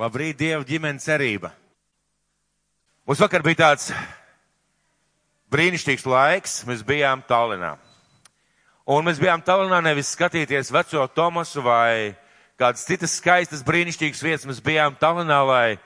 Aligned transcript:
Labrīt, 0.00 0.38
Dieva 0.40 0.64
ģimenes 0.64 1.04
cerība. 1.04 1.50
Mums 3.04 3.20
vakar 3.20 3.42
bija 3.44 3.58
tāds 3.58 3.90
brīnišķīgs 5.52 6.06
laiks. 6.08 6.54
Mēs 6.64 6.80
bijām 6.88 7.20
Tallinā. 7.28 7.74
Un 8.88 9.04
mēs 9.04 9.20
bijām 9.20 9.44
Tallinā 9.44 9.82
nevis 9.84 10.14
skatīties 10.14 10.72
veco 10.72 11.04
Tomasu 11.12 11.60
vai 11.66 12.16
kādas 12.56 12.86
citas 12.88 13.18
skaistas 13.20 13.60
brīnišķīgas 13.66 14.24
vietas. 14.24 14.48
Mēs 14.48 14.64
bijām 14.64 14.96
Tallinā, 14.96 15.42
lai, 15.44 15.76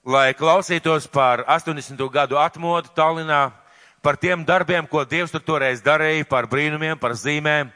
lai 0.00 0.32
klausītos 0.38 1.04
par 1.12 1.44
80. 1.44 2.00
gadu 2.08 2.40
atmodu 2.40 2.88
Tallinā, 2.96 3.50
par 4.00 4.16
tiem 4.16 4.48
darbiem, 4.48 4.88
ko 4.88 5.04
Dievs 5.04 5.34
tur 5.36 5.44
toreiz 5.44 5.84
darīja, 5.84 6.24
par 6.24 6.48
brīnumiem, 6.48 6.96
par 6.96 7.12
zīmēm, 7.20 7.68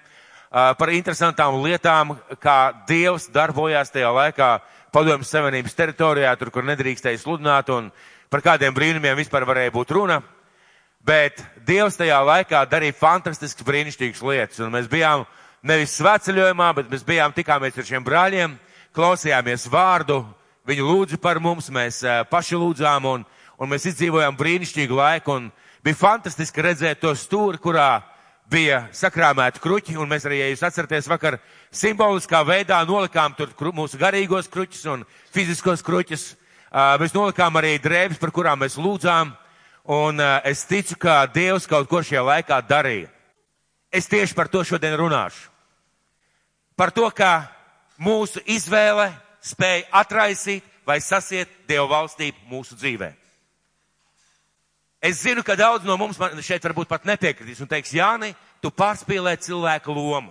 par 0.49 0.97
interesantām 0.97 1.61
lietām, 1.61 2.17
kā 2.41 2.61
Dievs 2.89 3.29
darbojās 3.29 3.93
tajā 3.93 4.09
laikā 4.09 4.55
padomjas 4.93 5.33
Savienības 5.33 5.77
teritorijā, 5.77 6.35
tur, 6.37 6.51
kur 6.53 6.67
nedrīkstēja 6.69 7.21
sludināt 7.21 7.71
un 7.73 7.89
par 8.33 8.45
kādiem 8.45 8.75
brīnumiem 8.77 9.17
vispār 9.19 9.46
varēja 9.49 9.73
būt 9.75 9.95
runa. 9.96 10.21
Bet 11.03 11.41
Dievs 11.67 11.96
tajā 11.99 12.21
laikā 12.23 12.61
darīja 12.71 12.95
fantastiskas 12.95 13.67
brīnišķīgas 13.67 14.23
lietas. 14.23 14.61
Un 14.63 14.71
mēs 14.77 14.86
bijām 14.91 15.25
nevis 15.67 15.97
svētceļojumā, 15.99 16.69
bet 16.77 16.93
mēs 16.93 17.03
bijām 17.07 17.35
tikāmies 17.35 17.79
ar 17.79 17.89
šiem 17.89 18.05
brāļiem, 18.07 18.55
klausījāmies 18.95 19.67
vārdu, 19.73 20.21
viņi 20.69 20.86
lūdza 20.86 21.19
par 21.19 21.41
mums, 21.43 21.72
mēs 21.75 22.03
paši 22.31 22.61
lūdzām 22.61 23.09
un, 23.11 23.25
un 23.59 23.72
mēs 23.72 23.89
izdzīvojām 23.91 24.39
brīnišķīgu 24.39 24.99
laiku. 24.99 25.41
Un 25.41 25.50
bija 25.83 25.99
fantastiski 25.99 26.63
redzēt 26.63 27.03
to 27.03 27.14
stūri, 27.19 27.59
kurā 27.59 28.03
bija 28.53 28.83
sakrāmēti 28.95 29.61
kruķi, 29.63 29.97
un 30.01 30.11
mēs 30.11 30.27
arī, 30.29 30.43
ja 30.43 30.51
jūs 30.51 30.65
atceraties, 30.67 31.09
vakar 31.11 31.39
simboliskā 31.73 32.42
veidā 32.45 32.83
nolikām 32.89 33.34
tur 33.39 33.53
kru, 33.56 33.73
mūsu 33.77 34.01
garīgos 34.01 34.51
kruķus 34.53 34.84
un 34.92 35.06
fiziskos 35.33 35.84
kruķus. 35.84 36.33
Uh, 36.73 36.95
mēs 37.01 37.15
nolikām 37.17 37.56
arī 37.61 37.77
drēbes, 37.83 38.20
par 38.20 38.33
kurām 38.33 38.62
mēs 38.62 38.78
lūdzām, 38.81 39.33
un 39.92 40.20
uh, 40.20 40.39
es 40.48 40.64
ticu, 40.69 40.97
ka 41.00 41.22
Dievs 41.33 41.69
kaut 41.69 41.89
ko 41.91 42.00
šajā 42.05 42.25
laikā 42.28 42.61
darīja. 42.69 43.11
Es 43.92 44.09
tieši 44.09 44.36
par 44.36 44.48
to 44.53 44.64
šodien 44.64 44.97
runāšu. 44.97 45.50
Par 46.77 46.92
to, 46.97 47.09
ka 47.12 47.48
mūsu 48.00 48.41
izvēle 48.48 49.11
spēja 49.44 49.89
atraisīt 50.00 50.64
vai 50.89 51.00
sasiet 51.05 51.50
Dievu 51.69 51.91
valstību 51.92 52.48
mūsu 52.48 52.78
dzīvēm. 52.81 53.22
Es 55.03 55.19
zinu, 55.19 55.42
ka 55.42 55.56
daudz 55.58 55.83
no 55.83 55.97
mums 55.98 56.20
šeit 56.47 56.62
varbūt 56.62 56.86
pat 56.86 57.06
nepiekritīs 57.08 57.58
un 57.64 57.67
teiks, 57.67 57.91
Jāni, 57.91 58.36
tu 58.62 58.70
pārspīlē 58.70 59.34
cilvēka 59.42 59.91
lomu. 59.91 60.31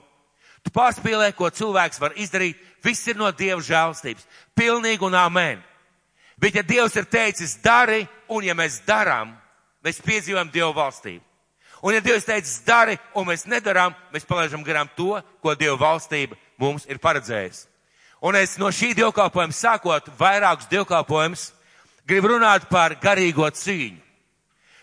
Tu 0.63 0.71
pārspīlē, 0.71 1.33
ko 1.35 1.49
cilvēks 1.51 1.99
var 1.99 2.13
izdarīt. 2.15 2.59
Viss 2.85 3.09
ir 3.11 3.17
no 3.19 3.27
Dieva 3.35 3.59
žēlstības. 3.59 4.23
Pilnīgi 4.55 5.03
un 5.03 5.17
amen. 5.19 5.59
Bet 6.39 6.55
ja 6.55 6.63
Dievs 6.63 6.95
ir 6.95 7.09
teicis, 7.11 7.57
dari, 7.59 8.05
un 8.31 8.45
ja 8.47 8.55
mēs 8.55 8.79
darām, 8.87 9.33
mēs 9.83 9.99
piedzīvojam 10.05 10.53
Dieva 10.53 10.71
valstību. 10.77 11.25
Un 11.83 11.97
ja 11.97 12.03
Dievs 12.05 12.29
teicis, 12.29 12.61
dari, 12.63 12.95
un 13.17 13.27
mēs 13.27 13.43
nedarām, 13.49 13.97
mēs 14.13 14.27
palaidām 14.29 14.63
garām 14.63 14.89
to, 14.95 15.17
ko 15.41 15.55
Dieva 15.57 15.75
valstība 15.81 16.37
mums 16.61 16.85
ir 16.87 17.01
paredzējusi. 17.01 17.67
Un 18.23 18.37
es 18.37 18.55
no 18.61 18.69
šī 18.71 18.93
dievkalpojuma 18.95 19.57
sākot 19.57 20.07
vairākus 20.15 20.69
dievkalpojumus 20.71 21.49
gribu 22.07 22.35
runāt 22.35 22.69
par 22.69 22.95
garīgo 23.01 23.49
cīņu 23.49 24.10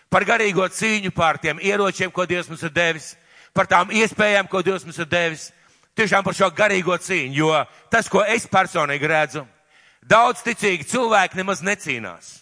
par 0.09 0.25
garīgo 0.25 0.65
cīņu, 0.73 1.13
par 1.15 1.37
tiem 1.41 1.61
ieročiem, 1.61 2.11
ko 2.11 2.25
Dievs 2.25 2.49
mums 2.49 2.63
ir 2.65 2.73
devis, 2.73 3.13
par 3.53 3.69
tām 3.69 3.93
iespējām, 3.93 4.49
ko 4.49 4.61
Dievs 4.65 4.85
mums 4.85 4.99
ir 4.99 5.09
devis, 5.09 5.49
tiešām 5.97 6.25
par 6.25 6.35
šo 6.37 6.49
garīgo 6.55 6.97
cīņu, 6.97 7.37
jo 7.37 7.53
tas, 7.91 8.09
ko 8.09 8.23
es 8.25 8.47
personīgi 8.49 9.09
redzu, 9.09 9.45
daudz 10.01 10.43
ticīgi 10.45 10.87
cilvēki 10.89 11.39
nemaz 11.39 11.63
necīnās. 11.65 12.39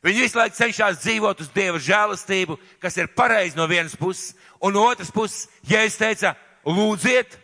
Viņi 0.00 0.22
visu 0.24 0.38
laiku 0.38 0.56
cenšas 0.56 1.02
dzīvot 1.02 1.42
uz 1.44 1.50
Dieva 1.52 1.80
žēlastību, 1.80 2.56
kas 2.80 2.96
ir 2.96 3.10
pareizi 3.12 3.58
no 3.58 3.66
vienas 3.68 3.96
puses, 4.00 4.32
un 4.60 4.72
no 4.72 4.86
otras 4.88 5.12
puses, 5.12 5.44
ja 5.68 5.82
es 5.84 5.98
teicu, 6.00 6.32
lūdziet, 6.64 7.36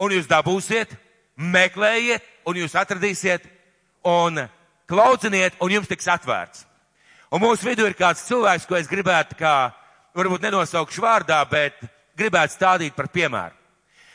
un 0.00 0.16
jūs 0.16 0.28
dabūsiet, 0.30 0.96
meklējiet, 1.36 2.24
un 2.48 2.56
jūs 2.56 2.76
atradīsiet, 2.80 3.44
un 4.08 4.46
klaudziniet, 4.88 5.60
un 5.60 5.76
jums 5.76 5.90
tiks 5.92 6.08
atvērts. 6.08 6.64
Un 7.32 7.40
mūsu 7.40 7.64
vidū 7.64 7.86
ir 7.88 7.94
kāds 7.96 8.26
cilvēks, 8.28 8.66
ko 8.68 8.76
es 8.76 8.88
gribētu, 8.90 9.38
kā 9.38 9.72
varbūt 10.12 10.42
nenosaukšu 10.44 11.00
vārdā, 11.00 11.38
bet 11.48 11.78
gribētu 12.18 12.52
stādīt 12.52 12.92
par 12.92 13.06
piemēru. 13.08 13.56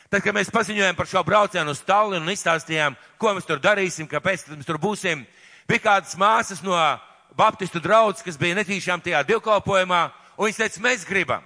Tad, 0.08 0.22
kad 0.22 0.36
mēs 0.38 0.52
paziņojām 0.54 0.96
par 0.96 1.10
šo 1.10 1.24
braucienu 1.26 1.74
uz 1.74 1.82
Tallinu 1.82 2.22
un 2.22 2.30
izstāstījām, 2.30 2.94
ko 3.18 3.32
mēs 3.34 3.48
tur 3.48 3.58
darīsim, 3.64 4.06
kāpēc 4.08 4.44
mēs 4.54 4.68
tur 4.68 4.78
būsim, 4.78 5.24
bija 5.66 5.82
kādas 5.88 6.14
māsas 6.14 6.62
no 6.62 6.78
Baptistu 7.38 7.82
draudzes, 7.82 8.22
kas 8.26 8.38
bija 8.38 8.60
netīšām 8.60 9.02
tajā 9.02 9.24
divkalpojumā, 9.32 10.02
un 10.38 10.46
viņas 10.46 10.62
teica, 10.62 10.84
mēs 10.86 11.06
gribam. 11.10 11.42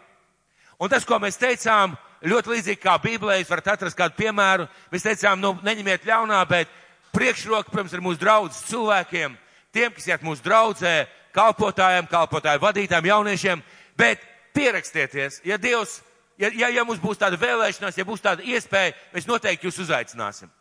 Un 0.76 0.92
tas, 0.92 1.08
ko 1.08 1.22
mēs 1.24 1.40
teicām, 1.40 1.96
ļoti 2.28 2.52
līdzīgi 2.52 2.82
kā 2.84 2.98
Bībelē, 3.00 3.40
jūs 3.40 3.54
varat 3.54 3.72
atrast 3.78 3.98
kādu 3.98 4.20
piemēru, 4.20 4.68
mēs 4.92 5.08
teicām, 5.08 5.40
nu, 5.40 5.56
neņemiet 5.64 6.04
ļaunā, 6.04 6.44
bet 6.52 6.72
priekšroka, 7.16 7.72
protams, 7.72 7.96
ir 7.96 8.04
mūsu 8.04 8.20
draudzes 8.20 8.68
cilvēkiem, 8.68 9.40
tiem, 9.74 9.92
kas 9.96 10.08
iet 10.08 10.24
mūsu 10.26 10.44
draudzē, 10.46 11.06
kalpotājiem, 11.36 12.08
kalpotāju 12.12 12.62
vadītājiem, 12.62 13.10
jauniešiem, 13.12 13.64
bet 13.98 14.24
pierakstieties, 14.56 15.42
ja 15.48 15.58
Dievs, 15.62 16.02
ja, 16.38 16.52
ja, 16.54 16.70
ja 16.70 16.86
mums 16.88 17.02
būs 17.02 17.20
tāda 17.22 17.40
vēlēšanās, 17.40 17.98
ja 17.98 18.08
būs 18.08 18.24
tāda 18.24 18.44
iespēja, 18.44 18.96
mēs 19.16 19.30
noteikti 19.30 19.70
jūs 19.70 19.80
uzaicināsim. 19.86 20.52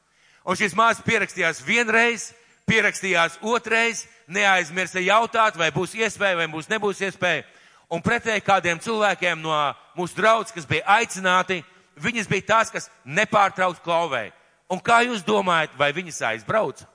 Un 0.47 0.57
šīs 0.57 0.77
māsas 0.79 1.05
pierakstījās 1.05 1.63
vienreiz, 1.67 2.31
pierakstījās 2.71 3.41
otrais, 3.43 4.07
neaizmirsa 4.31 5.03
jautāt, 5.03 5.59
vai 5.59 5.71
būs 5.75 5.97
iespēja, 5.99 6.39
vai 6.39 6.47
būs 6.53 6.71
nebūs 6.71 7.03
iespēja. 7.09 7.45
Un 7.91 8.03
pretēji 8.03 8.45
kādiem 8.47 8.79
cilvēkiem 8.79 9.41
no 9.43 9.55
mūsu 9.99 10.15
draudzes, 10.21 10.55
kas 10.55 10.69
bija 10.71 10.87
aicināti, 11.01 11.65
viņas 11.99 12.31
bija 12.31 12.47
tās, 12.53 12.71
kas 12.71 12.87
nepārtraukt 13.05 13.83
klauvēja. 13.83 14.31
Un 14.71 14.79
kā 14.79 15.01
jūs 15.03 15.25
domājat, 15.27 15.75
vai 15.79 15.91
viņas 15.93 16.23
aizbrauca? 16.29 16.87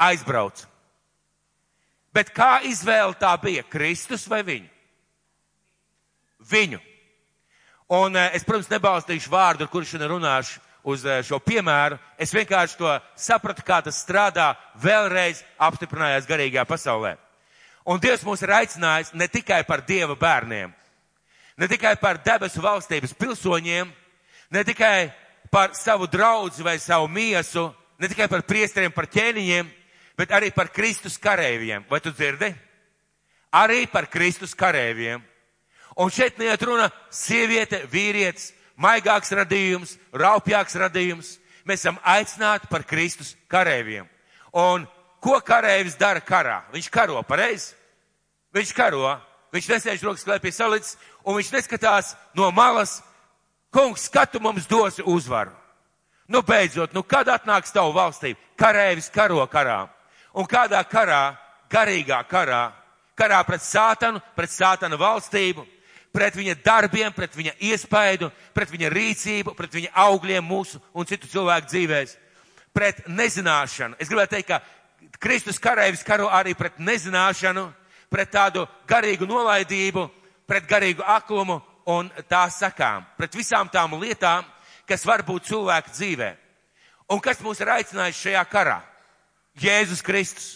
Aizbrauca. 0.00 0.66
Bet 2.14 2.32
kā 2.34 2.60
izvēle 2.66 3.14
tā 3.20 3.34
bija? 3.42 3.62
Kristus 3.70 4.26
vai 4.30 4.40
viņu? 4.46 4.68
Viņu. 6.50 6.80
Un 7.90 8.16
eh, 8.16 8.34
es, 8.38 8.46
protams, 8.46 8.70
nebalstīšu 8.70 9.30
vārdu, 9.30 9.66
ar 9.66 9.70
kuru 9.70 9.86
šodien 9.86 10.10
runāšu 10.10 10.60
uz 10.90 11.04
eh, 11.04 11.22
šo 11.26 11.38
piemēru. 11.42 11.98
Es 12.18 12.34
vienkārši 12.34 12.78
to 12.80 12.92
sapratu, 13.18 13.64
kā 13.66 13.80
tas 13.84 13.98
strādā, 14.02 14.52
vēlreiz 14.82 15.44
apstiprinājās 15.58 16.28
garīgajā 16.30 16.66
pasaulē. 16.66 17.16
Un 17.90 18.00
Dievs 18.02 18.22
mūs 18.26 18.42
ir 18.44 18.52
aicinājis 18.54 19.14
ne 19.18 19.26
tikai 19.30 19.62
par 19.66 19.82
Dieva 19.86 20.14
bērniem, 20.18 20.72
ne 21.58 21.68
tikai 21.68 21.96
par 22.00 22.20
debesu 22.22 22.62
valstības 22.62 23.14
pilsoņiem, 23.18 23.90
ne 24.50 24.64
tikai 24.64 25.10
par 25.50 25.74
savu 25.74 26.06
draugu 26.06 26.62
vai 26.62 26.78
savu 26.78 27.08
miesu, 27.08 27.70
ne 27.98 28.08
tikai 28.08 28.28
par 28.28 28.44
priesteriem, 28.46 28.92
par 28.92 29.08
ķēniņiem, 29.10 29.70
bet 30.20 30.34
arī 30.36 30.50
par 30.52 30.68
Kristus 30.68 31.16
karēviem. 31.16 31.86
Vai 31.88 32.00
tu 32.04 32.12
dzirdi? 32.12 32.52
Arī 33.56 33.86
par 33.88 34.04
Kristus 34.12 34.52
karēviem. 34.52 35.22
Un 35.96 36.10
šeit 36.12 36.36
neiet 36.38 36.60
runa 36.62 36.90
sieviete, 37.08 37.86
vīrietis, 37.88 38.50
maigāks 38.76 39.32
radījums, 39.32 39.94
raupjāks 40.12 40.76
radījums. 40.76 41.30
Mēs 41.64 41.80
esam 41.80 41.96
aicināti 42.04 42.68
par 42.68 42.84
Kristus 42.84 43.32
karēviem. 43.48 44.04
Un 44.52 44.84
ko 45.24 45.38
karēvis 45.40 45.96
dara 45.96 46.20
karā? 46.20 46.58
Viņš 46.74 46.90
karo, 46.92 47.22
pareizi? 47.24 47.72
Viņš 48.52 48.72
karo, 48.76 49.14
viņš 49.54 49.68
nesēž 49.70 50.04
rokas 50.04 50.26
klēpī 50.26 50.52
salicis, 50.52 50.98
un 51.24 51.38
viņš 51.38 51.52
neskatās 51.54 52.12
no 52.36 52.50
malas, 52.52 52.98
kungs, 53.72 54.04
skatu 54.10 54.40
mums 54.42 54.68
dosi 54.68 55.06
uzvaru. 55.06 55.54
Nu, 56.28 56.42
beidzot, 56.46 56.92
nu, 56.94 57.02
kad 57.02 57.28
atnāks 57.30 57.72
tavu 57.74 57.94
valstību? 57.96 58.38
Karēvis 58.60 59.08
karo 59.14 59.46
karā. 59.50 59.86
Un 60.34 60.46
kādā 60.46 60.80
karā, 60.86 61.34
garīgā 61.70 62.20
karā, 62.30 62.70
karā 63.18 63.40
pret 63.46 63.62
sātanu, 63.64 64.20
pret 64.36 64.52
sātana 64.52 64.98
valstību, 65.00 65.64
pret 66.12 66.36
viņa 66.36 66.56
darbiem, 66.64 67.12
pret 67.12 67.34
viņa 67.36 67.56
iespaidu, 67.70 68.30
pret 68.54 68.70
viņa 68.70 68.90
rīcību, 68.90 69.54
pret 69.58 69.74
viņa 69.74 69.92
augļiem 70.04 70.46
mūsu 70.46 70.80
un 70.94 71.06
citu 71.06 71.28
cilvēku 71.30 71.70
dzīvēs, 71.70 72.16
pret 72.74 73.02
nezināšanu. 73.08 73.98
Es 73.98 74.10
gribētu 74.10 74.36
teikt, 74.36 74.50
ka 74.50 75.18
Kristus 75.20 75.58
karēvis 75.62 76.04
karo 76.06 76.28
arī 76.30 76.54
pret 76.54 76.78
nezināšanu, 76.78 77.66
pret 78.10 78.30
tādu 78.32 78.66
garīgu 78.88 79.26
nolaidību, 79.28 80.06
pret 80.46 80.66
garīgu 80.66 81.04
aklumu 81.06 81.60
un 81.90 82.10
tā 82.30 82.46
sakām, 82.50 83.06
pret 83.18 83.34
visām 83.34 83.70
tām 83.70 83.98
lietām, 84.00 84.46
kas 84.86 85.06
var 85.06 85.22
būt 85.26 85.50
cilvēka 85.50 85.94
dzīvē. 85.94 86.30
Un 87.10 87.20
kas 87.22 87.42
mūs 87.42 87.60
ir 87.62 87.70
aicinājis 87.74 88.22
šajā 88.22 88.44
karā? 88.50 88.80
Jēzus 89.60 90.02
Kristus. 90.04 90.48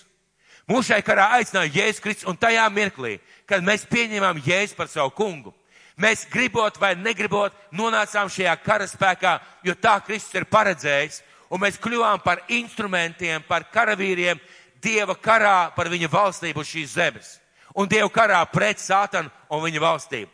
Mūs 0.69 0.89
šai 0.89 1.03
karā 1.05 1.29
aicināja 1.37 1.73
Jēzus 1.75 2.01
Kristus, 2.01 2.29
un 2.29 2.39
tajā 2.41 2.65
mirklī, 2.73 3.19
kad 3.47 3.65
mēs 3.65 3.85
pieņēmām 3.91 4.41
Jēzu 4.47 4.79
par 4.79 4.89
savu 4.89 5.13
kungu, 5.17 5.53
mēs 6.01 6.25
gribot 6.33 6.79
vai 6.81 6.95
negribot 6.97 7.55
nonācām 7.73 8.33
šajā 8.33 8.57
karaspēkā, 8.65 9.39
jo 9.65 9.77
tā 9.77 9.99
Kristus 10.07 10.41
ir 10.41 10.49
paredzējis, 10.49 11.21
un 11.53 11.61
mēs 11.61 11.79
kļuvām 11.79 12.23
par 12.25 12.43
instrumentiem, 12.49 13.45
par 13.49 13.69
karavīriem 13.73 14.41
Dieva 14.85 15.15
karā 15.17 15.71
par 15.77 15.89
viņa 15.89 16.11
valstību 16.13 16.61
uz 16.61 16.69
šīs 16.69 16.97
zemes. 16.99 17.29
Un 17.75 17.89
Dieva 17.89 18.11
karā 18.13 18.43
pret 18.53 18.81
Sātanu 18.81 19.31
un 19.49 19.63
viņa 19.65 19.81
valstību. 19.81 20.31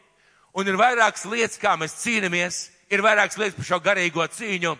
Un 0.58 0.66
ir 0.66 0.78
vairākas 0.78 1.24
lietas, 1.30 1.58
kā 1.62 1.76
mēs 1.78 1.94
cīnāmies, 2.02 2.64
ir 2.90 3.02
vairākas 3.04 3.38
lietas 3.38 3.54
par 3.54 3.68
šo 3.68 3.78
garīgo 3.84 4.26
cīņu, 4.26 4.74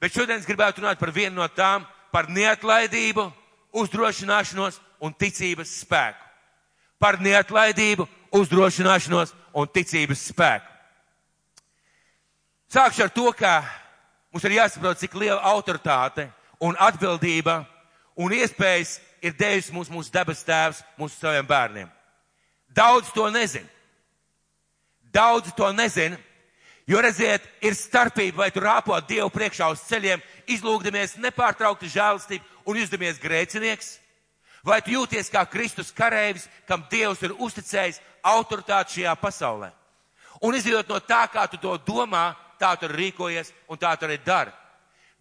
bet 0.00 0.14
šodien 0.14 0.38
es 0.38 0.46
gribētu 0.46 0.82
runāt 0.82 1.00
par 1.00 1.10
vienu 1.10 1.40
no 1.40 1.48
tām, 1.50 1.86
par 2.16 2.30
neatlaidību, 2.32 3.26
uzdrošināšanos 3.76 4.78
un 5.04 5.12
ticības 5.12 5.68
spēku. 5.82 6.22
Par 6.96 7.18
neatlaidību, 7.20 8.06
uzdrošināšanos 8.32 9.34
un 9.52 9.68
ticības 9.68 10.22
spēku. 10.30 10.70
Sākšu 12.72 13.04
ar 13.04 13.12
to, 13.12 13.26
ka 13.36 13.58
mums 14.32 14.46
ir 14.48 14.56
jāsaprot, 14.56 14.96
cik 14.96 15.18
liela 15.20 15.42
autoritāte 15.52 16.30
un 16.64 16.78
atbildība 16.80 17.58
un 18.16 18.32
iespējas 18.32 18.96
ir 19.20 19.36
devis 19.36 19.68
mums 19.74 19.92
mūsu 19.92 20.08
debes 20.14 20.40
tēvs 20.48 20.80
mūsu 20.96 21.20
saviem 21.20 21.44
bērniem. 21.44 21.92
Daudz 22.72 23.12
to 23.12 23.28
nezin. 23.28 23.68
Daudz 25.12 25.52
to 25.56 25.68
nezin, 25.76 26.16
jo 26.86 27.00
redziet, 27.02 27.44
ir 27.60 27.74
starpība, 27.74 28.44
vai 28.44 28.50
tu 28.54 28.62
rāpo 28.62 28.96
Dievu 29.08 29.30
priekšā 29.34 29.68
uz 29.72 29.82
ceļiem, 29.88 30.22
izlūgdamies 30.46 31.16
nepārtraukti 31.22 31.90
žēlastību 31.90 32.70
un 32.70 32.78
izdamies 32.78 33.20
grēcinieks, 33.22 33.96
vai 34.66 34.80
tu 34.82 34.94
jūties 34.94 35.30
kā 35.30 35.44
Kristus 35.50 35.92
karēvis, 35.94 36.48
kam 36.66 36.84
Dievs 36.90 37.22
ir 37.26 37.34
uzticējis 37.38 38.00
autoritāti 38.26 39.00
šajā 39.00 39.16
pasaulē. 39.20 39.72
Un 40.42 40.54
izjūt 40.54 40.90
no 40.90 41.00
tā, 41.00 41.24
kā 41.32 41.46
tu 41.50 41.58
to 41.58 41.76
domā, 41.86 42.34
tā 42.60 42.74
tu 42.78 42.88
rīkojies 42.90 43.52
un 43.68 43.78
tā 43.80 43.94
tu 43.96 44.06
arī 44.06 44.18
dari. 44.24 44.52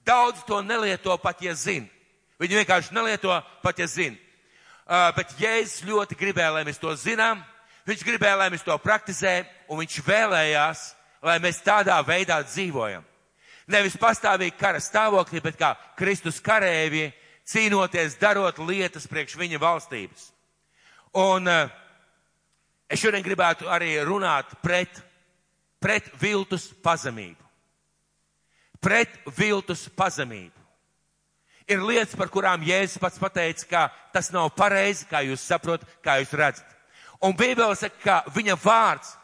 Daudz 0.06 0.44
to 0.46 0.62
nelieto 0.62 1.16
pat, 1.18 1.42
ja 1.42 1.56
zina. 1.58 1.88
Viņi 2.40 2.60
vienkārši 2.62 2.94
nelieto 2.94 3.32
pat, 3.64 3.80
ja 3.80 3.88
zina. 3.88 4.18
Uh, 4.86 5.10
bet 5.18 5.32
Jēzus 5.40 5.86
ļoti 5.88 6.18
gribēja, 6.20 6.52
lai 6.54 6.66
mēs 6.68 6.78
to 6.78 6.92
zinām. 7.00 7.40
Viņš 7.88 8.04
gribēja, 8.06 8.36
lai 8.38 8.52
mēs 8.54 8.66
to 8.66 8.76
praktizējam, 8.82 9.48
un 9.70 9.82
viņš 9.82 9.98
vēlējās, 10.06 10.84
lai 11.26 11.40
mēs 11.42 11.64
tādā 11.66 11.98
veidā 12.06 12.40
dzīvojam. 12.46 13.04
Nevis 13.74 13.98
pastāvīgi 13.98 14.60
kara 14.60 14.82
stāvoklī, 14.84 15.42
bet 15.42 15.58
kā 15.58 15.72
Kristus 15.98 16.38
karēvi, 16.44 17.08
cīnoties, 17.50 18.20
darot 18.22 18.60
lietas 18.62 19.08
priekš 19.10 19.38
viņa 19.42 19.62
valstības. 19.62 20.30
Un 21.18 21.50
uh, 21.50 21.72
es 22.92 23.02
šodien 23.02 23.26
gribētu 23.26 23.70
arī 23.72 23.96
runāt 24.06 24.54
pret, 24.62 25.02
pret 25.82 26.12
viltus 26.22 26.68
pazemību. 26.86 27.42
Pret 28.84 29.18
viltus 29.38 29.88
pazemību. 29.98 30.62
Ir 31.66 31.82
lietas, 31.82 32.14
par 32.14 32.30
kurām 32.30 32.62
Jēzus 32.62 33.02
pats 33.02 33.18
pateica, 33.18 33.66
ka 33.66 33.84
tas 34.14 34.30
nav 34.30 34.52
pareizi, 34.54 35.08
kā 35.10 35.24
jūs 35.26 35.42
saprotat, 35.42 35.90
kā 36.06 36.20
jūs 36.22 36.34
redzat. 36.38 36.76
Un 37.26 37.34
Bībele 37.34 37.74
saka, 37.74 37.98
ka 38.04 38.18
viņa 38.36 38.58
vārds 38.62 39.16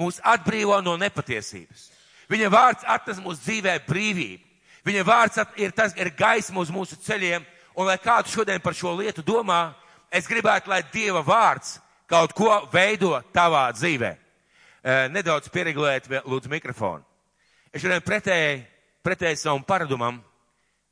mūs 0.00 0.20
atbrīvo 0.24 0.80
no 0.84 0.96
nepatiesības. 1.00 1.88
Viņa 2.30 2.48
vārds 2.52 2.86
atnes 2.88 3.20
mūsu 3.20 3.42
dzīvē 3.44 3.76
brīvību. 3.88 4.46
Viņa 4.86 5.04
vārds 5.04 5.40
ir 5.60 5.74
tas, 5.76 5.92
ir 5.98 6.12
gaisma 6.16 6.62
uz 6.62 6.70
mūsu 6.72 6.96
ceļiem. 7.04 7.44
Un 7.76 7.86
lai 7.86 7.98
kāds 8.02 8.32
šodien 8.32 8.62
par 8.62 8.74
šo 8.74 8.94
lietu 8.98 9.22
domā, 9.22 9.74
es 10.10 10.26
gribētu, 10.28 10.70
lai 10.70 10.82
Dieva 10.92 11.22
vārds 11.26 11.78
kaut 12.10 12.34
ko 12.36 12.50
veido 12.72 13.12
tavā 13.34 13.68
dzīvē. 13.76 14.14
Nedaudz 15.12 15.50
pieregulēt, 15.52 16.08
lūdzu, 16.24 16.50
mikrofonu. 16.50 17.04
Es 17.70 17.84
šodien 17.84 18.02
pretēji, 18.02 18.64
pretēji 19.04 19.42
savam 19.44 19.62
paradumam 19.66 20.18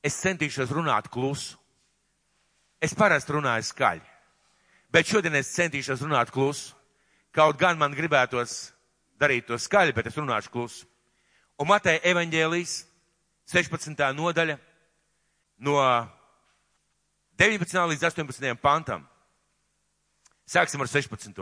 es 0.05 0.19
centīšos 0.23 0.71
runāt 0.75 1.09
klusu. 1.11 1.57
Es 2.79 2.95
parasti 2.95 3.35
runāju 3.35 3.67
skaļi, 3.67 4.05
bet 4.95 5.09
šodien 5.11 5.35
es 5.35 5.51
centīšos 5.51 6.05
runāt 6.05 6.31
klusu. 6.31 6.77
Kaut 7.35 7.59
gan 7.59 7.79
man 7.79 7.95
gribētos 7.95 8.71
darīt 9.21 9.49
to 9.49 9.59
skaļi, 9.59 9.95
bet 9.97 10.07
es 10.07 10.17
runāšu 10.19 10.53
klusu. 10.53 10.87
Un 11.59 11.69
Mateja 11.69 12.01
evaņģēlijas 12.07 12.75
16. 13.51 14.03
nodaļa 14.15 14.59
no 15.67 15.79
19. 17.39 17.79
līdz 17.93 18.05
18. 18.11 18.55
pantam. 18.63 19.07
Sāksim 20.49 20.81
ar 20.81 20.91
16. 20.91 21.41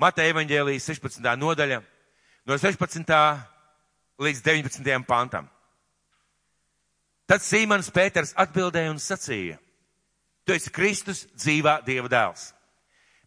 Mateja 0.00 0.34
evaņģēlijas 0.34 0.86
16. 0.92 1.32
nodaļa 1.38 1.80
no 2.46 2.58
16. 2.58 3.16
līdz 4.20 4.44
19. 4.46 5.02
pantam. 5.08 5.50
Tad 7.30 7.44
Sīmans 7.46 7.90
Pēters 7.94 8.32
atbildēja 8.38 8.90
un 8.90 8.98
sacīja, 8.98 9.58
tu 10.42 10.54
esi 10.54 10.72
Kristus 10.74 11.26
dzīvā 11.38 11.76
Dieva 11.86 12.10
dēls. 12.10 12.48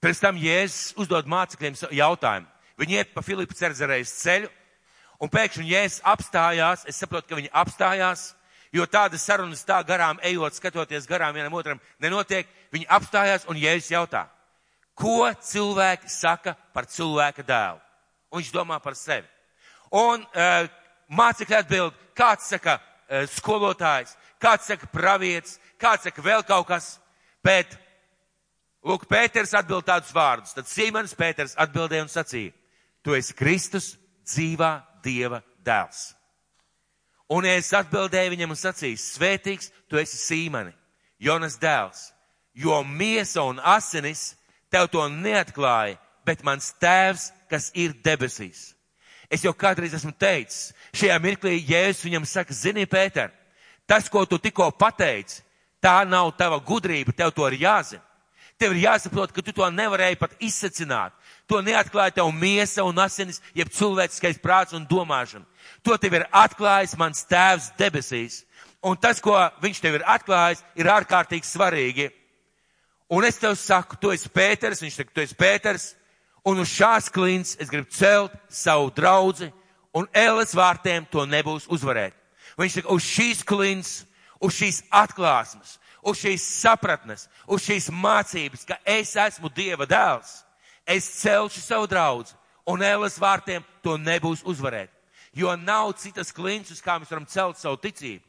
Pēc 0.03 0.19
tam 0.19 0.36
Jēzus 0.36 0.97
uzdod 1.00 1.29
mācekļiem 1.31 1.77
jautājumu. 1.95 2.50
Viņi 2.80 3.00
iet 3.00 3.14
pa 3.14 3.22
Filipa 3.25 3.56
cerzarējas 3.58 4.14
ceļu, 4.22 4.50
un 5.22 5.31
pēkšņi 5.31 5.70
Jēzus 5.70 6.04
apstājās, 6.10 6.86
es 6.90 7.00
saprotu, 7.00 7.30
ka 7.30 7.40
viņi 7.40 7.52
apstājās, 7.54 8.31
jo 8.74 8.88
tādas 8.90 9.25
sarunas 9.25 9.62
tā 9.68 9.78
garām 9.86 10.22
ejot, 10.25 10.58
skatoties 10.58 11.08
garām 11.10 11.36
vienam 11.38 11.54
otram, 11.54 11.81
nenotiek. 12.02 12.50
Viņi 12.74 12.90
apstājās 12.90 13.46
un 13.50 13.60
Jēzus 13.62 13.92
jautā, 13.94 14.25
ko 14.98 15.30
cilvēki 15.42 16.10
saka 16.10 16.56
par 16.74 16.90
cilvēka 16.90 17.46
dēlu? 17.46 17.84
Un 18.34 18.42
viņš 18.42 18.56
domā 18.56 18.80
par 18.81 18.98
sevi. 18.98 19.30
Un 19.94 20.24
uh, 20.25 20.66
mācekļi 21.14 21.60
atbild, 21.60 21.94
kāds 22.18 22.50
saka, 22.50 22.80
Eh, 23.14 23.28
skolotājs, 23.30 24.16
kāds 24.42 24.66
saka 24.66 24.88
pravietis, 24.90 25.60
kāds 25.78 26.08
saka 26.08 26.24
vēl 26.24 26.42
kaut 26.48 26.66
kas, 26.70 26.96
bet, 27.46 27.75
lūk, 28.81 29.04
Pēters 29.12 29.54
atbild 29.60 29.86
tādus 29.86 30.14
vārdus. 30.16 30.56
Tad 30.56 30.70
Sīmanis 30.72 31.14
Pēters 31.20 31.54
atbildēja 31.60 32.08
un 32.08 32.10
sacīja, 32.10 32.56
tu 33.03 33.15
esi 33.15 33.35
Kristus 33.35 33.94
dzīvā 34.25 34.73
Dieva 35.03 35.41
dēls. 35.65 36.13
Un 37.33 37.47
es 37.50 37.71
atbildēju 37.75 38.33
viņam 38.33 38.53
un 38.53 38.59
sacīju, 38.59 39.00
svētīgs 39.00 39.71
tu 39.89 40.00
esi 40.00 40.19
Sīmani, 40.19 40.73
Jonas 41.19 41.57
dēls, 41.59 42.11
jo 42.53 42.81
miesa 42.83 43.44
un 43.47 43.59
asinis 43.59 44.33
tev 44.71 44.89
to 44.91 45.03
neatklāja, 45.09 45.97
bet 46.25 46.44
mans 46.44 46.71
tēvs, 46.81 47.31
kas 47.50 47.71
ir 47.75 47.95
debesīs. 48.03 48.71
Es 49.31 49.44
jau 49.44 49.53
kādreiz 49.57 49.95
esmu 49.97 50.13
teicis, 50.19 50.71
šajā 50.94 51.17
mirklī 51.23 51.57
Jēzus 51.65 52.03
viņam 52.05 52.27
saka, 52.29 52.53
zini, 52.53 52.85
Pēter, 52.85 53.31
tas, 53.89 54.09
ko 54.09 54.25
tu 54.29 54.38
tikko 54.38 54.69
pateici, 54.77 55.41
tā 55.81 56.03
nav 56.07 56.31
tava 56.38 56.59
gudrība, 56.63 57.15
tev 57.15 57.33
to 57.33 57.47
ir 57.50 57.63
jāzina. 57.65 58.03
Tev 58.63 58.71
ir 58.77 58.86
jāsaprot, 58.86 59.34
ka 59.36 59.41
tu 59.43 59.51
to 59.51 59.65
nevarēji 59.67 60.15
pat 60.22 60.38
izsacināt. 60.39 61.12
To 61.51 61.60
neatklāja 61.60 62.13
tev 62.15 62.29
miesa 62.32 62.86
un 62.88 63.01
asinis, 63.03 63.41
jeb 63.51 63.67
cilvēciskais 63.75 64.39
prāts 64.39 64.72
un 64.72 64.86
domāšana. 64.88 65.43
To 65.84 65.98
tev 66.00 66.15
ir 66.15 66.24
atklājis 66.32 66.93
mans 66.96 67.25
tēvs 67.27 67.74
debesīs. 67.75 68.46
Un 68.88 68.96
tas, 68.96 69.20
ko 69.20 69.36
viņš 69.60 69.82
tev 69.84 69.98
ir 70.00 70.05
atklājis, 70.08 70.63
ir 70.79 70.91
ārkārtīgi 70.96 71.50
svarīgi. 71.50 72.08
Un 73.12 73.27
es 73.27 73.41
tev 73.41 73.58
saku, 73.60 74.00
tu 74.00 74.13
esi 74.15 74.32
Pēters, 74.32 74.79
viņš 74.79 75.01
saka, 75.01 75.12
tu 75.12 75.25
esi 75.25 75.36
Pēters, 75.36 75.89
un 76.48 76.63
uz 76.63 76.72
šās 76.72 77.12
klints 77.12 77.58
es 77.60 77.67
gribu 77.67 77.91
celt 77.91 78.32
savu 78.48 78.93
draudzi, 78.96 79.51
un 79.91 80.08
ēles 80.15 80.55
vārtiem 80.55 81.03
to 81.12 81.27
nebūs 81.27 81.67
uzvarēt. 81.67 82.15
Viņš 82.55 82.79
saka, 82.79 82.96
uz 82.96 83.12
šīs 83.12 83.43
klints, 83.43 83.98
uz 84.39 84.55
šīs 84.55 84.86
atklāsmes, 85.03 85.82
uz 86.03 86.19
šīs 86.19 86.45
sapratnes, 86.62 87.27
uz 87.48 87.63
šīs 87.65 87.89
mācības, 87.91 88.65
ka 88.67 88.77
es 88.86 89.15
esmu 89.15 89.51
Dieva 89.53 89.88
dēls, 89.89 90.41
es 90.86 91.07
celšu 91.22 91.63
savu 91.63 91.88
draudzi, 91.88 92.36
un 92.67 92.83
ēles 92.83 93.19
vārtiem 93.19 93.63
to 93.83 93.98
nebūs 93.98 94.43
uzvarēt. 94.45 94.91
Jo 95.33 95.55
nav 95.57 95.95
citas 95.98 96.31
klints, 96.31 96.72
uz 96.72 96.81
kā 96.83 97.00
mēs 97.00 97.10
varam 97.10 97.25
celt 97.25 97.57
savu 97.57 97.79
ticību. 97.81 98.22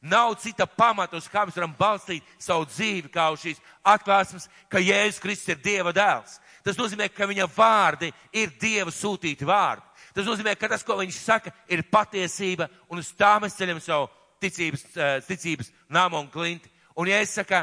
Nav 0.00 0.34
cita 0.40 0.64
pamata, 0.64 1.18
uz 1.20 1.28
kā 1.28 1.44
mēs 1.44 1.56
varam 1.56 1.74
balstīt 1.76 2.24
savu 2.40 2.64
dzīvi, 2.68 3.10
kā 3.12 3.26
uz 3.32 3.42
šīs 3.44 3.58
atklāsmes, 3.84 4.48
ka 4.72 4.80
Jēzus 4.80 5.20
Kristus 5.20 5.52
ir 5.52 5.60
Dieva 5.60 5.92
dēls. 5.92 6.38
Tas 6.64 6.76
nozīmē, 6.76 7.08
ka 7.12 7.28
viņa 7.28 7.46
vārdi 7.52 8.08
ir 8.32 8.52
Dieva 8.60 8.92
sūtīti 8.92 9.48
vārdi. 9.48 9.84
Tas 10.16 10.26
nozīmē, 10.26 10.56
ka 10.56 10.68
tas, 10.72 10.82
ko 10.84 10.96
viņš 10.98 11.20
saka, 11.20 11.52
ir 11.68 11.84
patiesība, 11.92 12.68
un 12.88 13.00
uz 13.00 13.12
tā 13.16 13.36
mēs 13.40 13.56
ceļam 13.56 13.80
savu 13.80 14.08
ticības, 14.40 14.84
eh, 14.96 15.20
ticības 15.28 15.70
namu 15.88 16.18
un 16.18 16.28
klinti. 16.32 16.70
Un 16.96 17.08
ja 17.08 17.20
es 17.22 17.34
saku, 17.34 17.60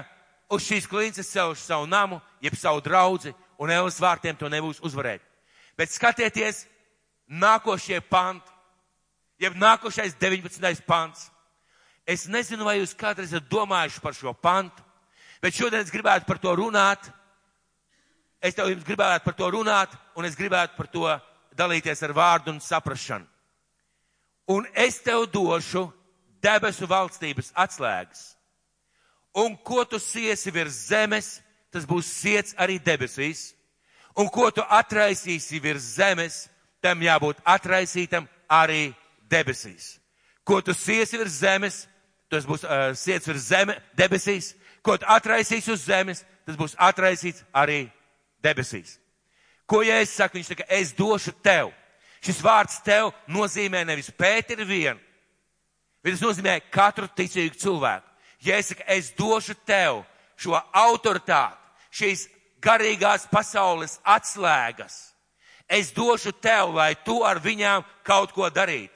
uz 0.50 0.63
šīs 0.63 0.88
klints 0.88 1.19
es 1.19 1.31
celšu 1.34 1.62
savu 1.62 1.88
namu, 1.88 2.22
jeb 2.41 2.55
savu 2.55 2.81
draudzi, 2.81 3.34
un 3.57 3.72
Elas 3.74 4.00
vārtiem 4.00 4.38
to 4.38 4.50
nebūs 4.50 4.81
uzvarēt. 4.86 5.22
Bet 5.77 5.91
skatieties, 5.91 6.65
nākošie 7.27 8.00
panti, 8.10 8.50
jeb 9.39 9.57
nākošais 9.57 10.15
19. 10.19 10.86
pants. 10.88 11.29
Es 12.07 12.27
nezinu, 12.31 12.63
vai 12.63 12.79
jūs 12.79 12.96
kādreiz 12.98 13.34
esat 13.34 13.50
domājuši 13.51 14.01
par 14.01 14.15
šo 14.15 14.34
pantu, 14.34 14.84
bet 15.43 15.53
šodien 15.53 15.84
es 15.84 15.91
gribētu 15.91 16.25
par 16.25 16.39
to 16.39 16.53
runāt, 16.55 17.10
es 18.41 18.55
tev 18.55 18.72
jums 18.72 18.86
gribētu 18.88 19.25
par 19.25 19.36
to 19.36 19.50
runāt, 19.51 19.91
un 20.15 20.25
es 20.25 20.38
gribētu 20.39 20.77
par 20.77 20.88
to 20.88 21.10
dalīties 21.57 22.03
ar 22.07 22.13
vārdu 22.15 22.53
un 22.53 22.62
saprašanu. 22.63 23.27
Un 24.48 24.63
es 24.74 25.01
tev 25.03 25.25
došu 25.27 25.89
debesu 26.39 26.88
valstības 26.88 27.51
atslēgas. 27.51 28.37
Un 29.38 29.53
ko 29.62 29.84
tu 29.86 30.00
siesi 30.01 30.51
virs 30.51 30.88
zemes, 30.89 31.38
tas 31.70 31.86
būs 31.86 32.10
siets 32.10 32.56
arī 32.58 32.79
debesīs. 32.82 33.51
Un 34.17 34.29
ko 34.34 34.50
tu 34.50 34.63
atraisīsi 34.65 35.62
virs 35.62 35.94
zemes, 36.00 36.48
tam 36.82 37.03
jābūt 37.06 37.44
atraisītam 37.46 38.25
arī 38.50 38.96
debesīs. 39.29 39.98
Ko 40.48 40.62
tu 40.62 40.74
siesi 40.74 41.20
virs 41.20 41.38
zemes, 41.44 41.84
tas 42.32 42.48
būs 42.50 42.63
uh, 42.65 42.96
siets 42.98 43.29
virs 43.29 43.50
zeme, 43.51 43.77
debesīs. 43.98 44.56
Ko 44.82 44.98
tu 44.98 45.06
atraisīsi 45.06 45.72
uz 45.74 45.86
zemes, 45.86 46.24
tas 46.48 46.58
būs 46.58 46.74
atraisīts 46.79 47.44
arī 47.53 47.86
debesīs. 48.44 48.98
Ko 49.67 49.84
Jēzus 49.84 50.15
saka? 50.15 50.38
Viņš 50.38 50.50
saka, 50.53 50.65
es 50.72 50.94
došu 50.96 51.34
tev. 51.44 51.74
Šis 52.24 52.39
vārds 52.41 52.79
tev 52.86 53.12
nozīmē 53.29 53.84
nevis 53.86 54.10
Pēteri 54.15 54.65
vienu, 54.65 55.00
bet 56.01 56.15
tas 56.15 56.24
nozīmē 56.24 56.56
katru 56.74 57.06
ticīgu 57.13 57.60
cilvēku. 57.62 58.08
Jēzus 58.44 58.75
saka, 58.75 58.84
es 58.94 59.12
došu 59.17 59.56
tev 59.65 60.03
šo 60.38 60.58
autoritāti, 60.74 61.58
šīs 61.91 62.27
garīgās 62.62 63.25
pasaules 63.32 63.98
atslēgas. 64.06 65.13
Es 65.67 65.91
došu 65.91 66.32
tev, 66.32 66.75
lai 66.75 66.94
tu 67.03 67.24
ar 67.27 67.41
viņām 67.44 67.84
kaut 68.08 68.32
ko 68.32 68.50
darītu. 68.50 68.94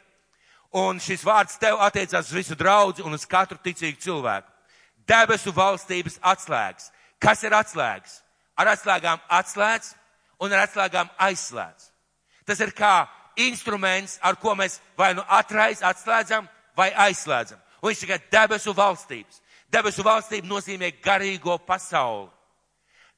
Un 0.72 1.02
šis 1.04 1.26
vārds 1.28 1.58
tev 1.60 1.82
attiecās 1.84 2.30
uz 2.30 2.36
visu 2.36 2.56
draudzi 2.56 3.04
un 3.04 3.18
uz 3.18 3.26
katru 3.28 3.58
ticīgu 3.60 4.00
cilvēku. 4.00 4.48
Debesu 5.08 5.52
valstības 5.52 6.16
atslēgas. 6.22 6.92
Kas 7.20 7.44
ir 7.44 7.52
atslēgas? 7.58 8.22
Ar 8.56 8.72
atslēgām 8.72 9.20
atslēdz 9.28 9.92
un 10.40 10.54
ar 10.54 10.64
atslēgām 10.64 11.10
aizslēdz. 11.28 11.90
Tas 12.48 12.62
ir 12.64 12.72
kā 12.78 13.10
instruments, 13.36 14.18
ar 14.24 14.38
ko 14.40 14.56
mēs 14.56 14.80
vai 14.98 15.12
nu 15.18 15.26
atrais, 15.28 15.84
atslēdzam 15.84 16.48
vai 16.78 16.90
aizslēdzam. 17.10 17.60
Un 17.82 17.90
viņš 17.90 18.04
tikai 18.04 18.20
debesu 18.32 18.74
valstības. 18.78 19.42
Debesu 19.72 20.04
valstība 20.06 20.48
nozīmē 20.48 20.92
garīgo 21.02 21.58
pasauli. 21.66 22.30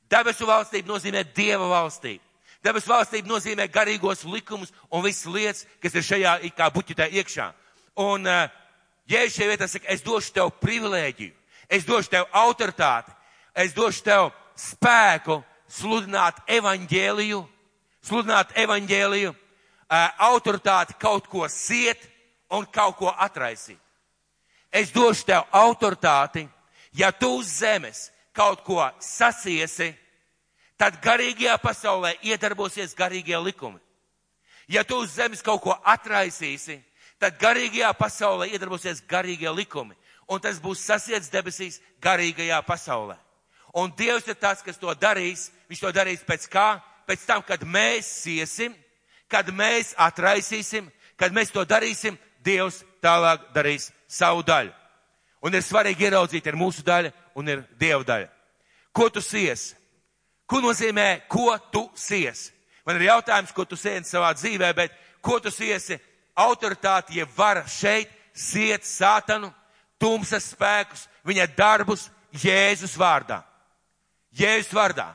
Debesu 0.09 0.47
valstība 0.47 0.93
nozīmē 0.93 1.23
Dieva 1.35 1.67
valstību. 1.71 2.23
Debesu 2.63 2.91
valstība 2.93 3.27
nozīmē 3.27 3.67
garīgos 3.67 4.23
likumus 4.23 4.71
un 4.89 5.03
visas 5.03 5.27
lietas, 5.27 5.65
kas 5.83 5.95
ir 5.95 6.05
šajā 6.07 6.35
kā 6.55 6.69
buķitē 6.71 7.09
iekšā. 7.11 7.49
Un, 7.99 8.27
uh, 8.29 8.47
ja 9.09 9.25
šajā 9.27 9.49
vietā 9.51 9.67
saka, 9.67 9.89
es 9.91 10.03
došu 10.05 10.31
tev 10.35 10.53
privilēģiju, 10.63 11.33
es 11.67 11.83
došu 11.85 12.13
tev 12.13 12.29
autoritāti, 12.31 13.11
es 13.55 13.75
došu 13.75 14.05
tev 14.05 14.29
spēku 14.55 15.41
sludināt 15.67 16.39
evaņģēliju, 16.47 17.41
sludināt 18.05 18.53
evaņģēliju, 18.63 19.33
autoritāti 20.17 20.95
kaut 20.99 21.27
ko 21.29 21.47
siet 21.49 22.01
un 22.53 22.65
kaut 22.65 22.97
ko 22.97 23.11
atraisīt. 23.11 23.79
Es 24.73 24.89
došu 24.89 25.27
tev 25.29 25.43
autoritāti, 25.53 26.47
ja 26.97 27.11
tu 27.11 27.29
uz 27.37 27.59
zemes 27.59 28.07
kaut 28.33 28.63
ko 28.65 28.81
sasiesi, 28.99 29.91
tad 30.81 30.97
garīgajā 31.03 31.59
pasaulē 31.61 32.15
iedarbosies 32.25 32.95
garīgie 32.97 33.37
likumi. 33.37 33.77
Ja 34.67 34.83
tu 34.83 34.97
uz 35.03 35.13
zemes 35.13 35.43
kaut 35.45 35.61
ko 35.61 35.75
atraisīsi, 35.77 36.79
tad 37.21 37.37
garīgajā 37.37 37.91
pasaulē 37.99 38.49
iedarbosies 38.49 39.03
garīgie 39.05 39.51
likumi. 39.53 39.93
Un 40.27 40.41
tas 40.41 40.57
būs 40.57 40.81
sasiets 40.81 41.29
debesīs 41.29 41.77
garīgajā 42.01 42.61
pasaulē. 42.65 43.19
Un 43.77 43.93
Dievs 43.97 44.27
ir 44.27 44.37
tas, 44.39 44.61
kas 44.65 44.77
to 44.77 44.93
darīs. 44.95 45.51
Viņš 45.69 45.81
to 45.81 45.91
darīs 45.93 46.25
pēc 46.25 46.47
kā? 46.49 46.67
Pēc 47.05 47.25
tam, 47.27 47.41
kad 47.45 47.61
mēs 47.61 48.07
siesim, 48.23 48.73
kad 49.27 49.49
mēs 49.53 49.93
atraisīsim, 49.97 50.87
kad 51.19 51.33
mēs 51.35 51.51
to 51.51 51.65
darīsim, 51.65 52.17
Dievs 52.43 52.83
tālāk 53.03 53.51
darīs 53.55 53.91
savu 54.13 54.43
daļu. 54.45 54.71
Un 55.43 55.55
ir 55.57 55.65
svarīgi 55.65 56.07
ieraudzīt, 56.07 56.45
ir 56.47 56.59
mūsu 56.59 56.85
daļa 56.85 57.11
un 57.35 57.49
ir 57.51 57.63
Dieva 57.79 58.03
daļa. 58.07 58.29
Ko 58.93 59.09
tu 59.09 59.21
siesi? 59.21 59.73
Ko 60.47 60.61
nozīmē, 60.63 61.25
ko 61.27 61.57
tu 61.71 61.87
siesi? 61.97 62.51
Man 62.85 62.99
ir 62.99 63.09
jautājums, 63.09 63.51
ko 63.55 63.65
tu 63.65 63.79
siesi 63.79 64.11
savā 64.11 64.33
dzīvē, 64.37 64.73
bet 64.75 64.95
ko 65.23 65.39
tu 65.39 65.51
siesi? 65.51 65.97
Autoritāti, 66.35 67.19
ja 67.19 67.27
vara 67.37 67.63
šeit 67.69 68.09
siet 68.33 68.85
sātanu, 68.85 69.51
tumsas 70.01 70.49
spēkus, 70.53 71.07
viņa 71.25 71.47
darbus 71.57 72.09
Jēzus 72.41 72.95
vārdā. 72.97 73.43
Jēzus 74.33 74.73
vārdā. 74.73 75.11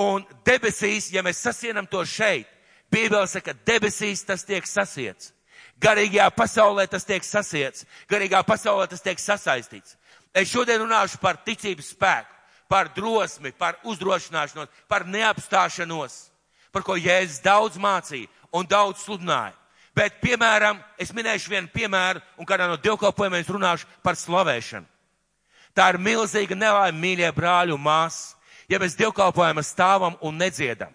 Un 0.00 0.24
debesīs, 0.46 1.10
ja 1.12 1.22
mēs 1.22 1.42
sasienam 1.44 1.86
to 1.86 2.00
šeit, 2.08 2.48
Bībele 2.92 3.28
saka, 3.28 3.54
debesīs 3.66 4.24
tas 4.24 4.44
tiek 4.44 4.66
sasiets. 4.68 5.32
Garīgajā 5.82 6.28
pasaulē 6.36 6.86
tas 6.90 7.06
tiek 7.06 7.24
sasiets. 7.26 7.86
Garīgā 8.10 8.42
pasaulē 8.46 8.86
tas 8.90 9.02
tiek 9.02 9.18
sasaistīts. 9.18 9.96
Es 10.34 10.48
šodien 10.48 10.80
runāšu 10.80 11.18
par 11.20 11.40
ticības 11.44 11.92
spēku, 11.92 12.36
par 12.70 12.88
drosmi, 12.96 13.52
par 13.52 13.76
uzdrošināšanos, 13.84 14.70
par 14.88 15.04
neapstāšanos, 15.04 16.14
par 16.72 16.86
ko 16.86 16.96
Jēzus 16.96 17.42
daudz 17.44 17.76
mācīja 17.76 18.30
un 18.54 18.68
daudz 18.68 19.02
sludināja. 19.04 19.56
Bet, 19.92 20.22
piemēram, 20.22 20.78
es 20.96 21.10
minēšu 21.12 21.50
vienu 21.52 21.68
piemēru, 21.68 22.22
un 22.40 22.48
kādā 22.48 22.64
no 22.70 22.78
dievkalpojumiem 22.80 23.42
es 23.42 23.50
runāšu 23.52 23.90
par 24.00 24.16
slavēšanu. 24.16 24.88
Tā 25.76 25.90
ir 25.92 25.98
milzīga 26.00 26.56
nelaime, 26.56 26.96
mīļie 26.96 27.28
brāļi 27.36 27.74
un 27.76 27.82
māsas 27.84 28.32
ja 28.72 28.80
mēs 28.80 28.96
dievkalpojumā 28.98 29.62
stāvam 29.66 30.16
un 30.24 30.38
nedziedam. 30.40 30.92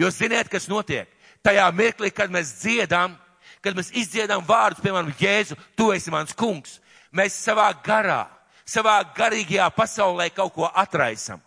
Jo 0.00 0.10
ziniet, 0.14 0.48
kas 0.48 0.68
notiek? 0.70 1.08
Tajā 1.44 1.66
mirklī, 1.76 2.10
kad 2.12 2.32
mēs 2.32 2.54
dziedam, 2.60 3.16
kad 3.64 3.76
mēs 3.76 3.92
izdziedam 3.96 4.44
vārdus, 4.46 4.82
piemēram, 4.84 5.12
Jēzu, 5.20 5.56
tu 5.76 5.90
esi 5.94 6.12
mans 6.12 6.34
kungs, 6.36 6.78
mēs 7.12 7.36
savā 7.44 7.68
garā, 7.84 8.24
savā 8.68 9.00
garīgajā 9.16 9.68
pasaulē 9.76 10.30
kaut 10.34 10.54
ko 10.54 10.68
atraisam. 10.68 11.40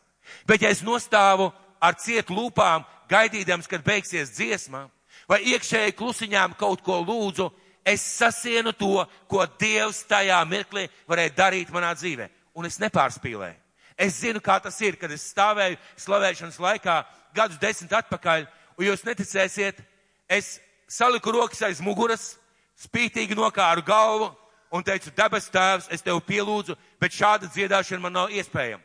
Bet 0.48 0.64
ja 0.64 0.72
es 0.74 0.84
nostāvu 0.86 1.50
ar 1.84 1.98
cietu 2.00 2.36
lūpām, 2.38 2.86
gaidīdams, 3.12 3.68
kad 3.70 3.84
beigsies 3.86 4.32
dziesma, 4.38 4.88
vai 5.30 5.42
iekšēji 5.54 5.96
klusiņām 5.98 6.56
kaut 6.60 6.84
ko 6.86 7.00
lūdzu, 7.04 7.50
es 7.86 8.04
sasienu 8.18 8.72
to, 8.78 9.04
ko 9.28 9.46
Dievs 9.60 10.04
tajā 10.08 10.40
mirklī 10.48 10.88
varēja 11.10 11.36
darīt 11.38 11.74
manā 11.74 11.92
dzīvē. 11.98 12.30
Un 12.56 12.70
es 12.70 12.80
nepārspīlēju. 12.80 13.60
Es 13.98 14.20
zinu, 14.22 14.42
kā 14.42 14.58
tas 14.62 14.80
ir, 14.82 14.96
kad 14.98 15.12
es 15.14 15.26
stāvēju 15.34 15.78
slavēšanas 16.02 16.60
laikā 16.62 16.96
gadus 17.36 17.60
desmit 17.62 17.94
atpakaļ, 17.94 18.46
un 18.78 18.88
jūs 18.88 19.04
neticēsiet, 19.06 19.82
es 20.30 20.58
saliku 20.94 21.34
rokas 21.34 21.64
aiz 21.66 21.82
muguras, 21.82 22.36
spītīgi 22.78 23.38
nokāru 23.38 23.84
galvu 23.86 24.30
un 24.74 24.86
teicu, 24.86 25.12
debes 25.16 25.50
tēvs, 25.54 25.90
es 25.94 26.02
tev 26.06 26.22
pielūdzu, 26.26 26.76
bet 27.02 27.14
šāda 27.14 27.50
dziedāšana 27.50 28.02
man 28.02 28.18
nav 28.18 28.34
iespējama. 28.34 28.84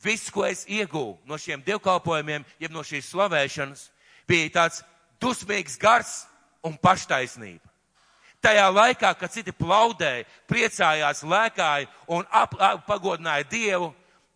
Viss, 0.00 0.30
ko 0.32 0.46
es 0.48 0.64
iegūju 0.64 1.18
no 1.28 1.36
šiem 1.36 1.62
dievkalpojumiem, 1.64 2.44
jeb 2.60 2.72
no 2.72 2.84
šīs 2.84 3.10
slavēšanas, 3.12 3.88
bija 4.28 4.52
tāds 4.54 4.82
dusmīgs 5.20 5.76
gars 5.80 6.22
un 6.64 6.76
paštaisnība. 6.80 7.64
Tajā 8.40 8.68
laikā, 8.72 9.12
kad 9.20 9.32
citi 9.32 9.52
plaudēja, 9.52 10.24
priecājās, 10.48 11.20
lēkāja 11.28 11.90
un 12.08 12.24
ap, 12.32 12.54
ap, 12.56 12.86
pagodināja 12.88 13.44
Dievu, 13.50 13.90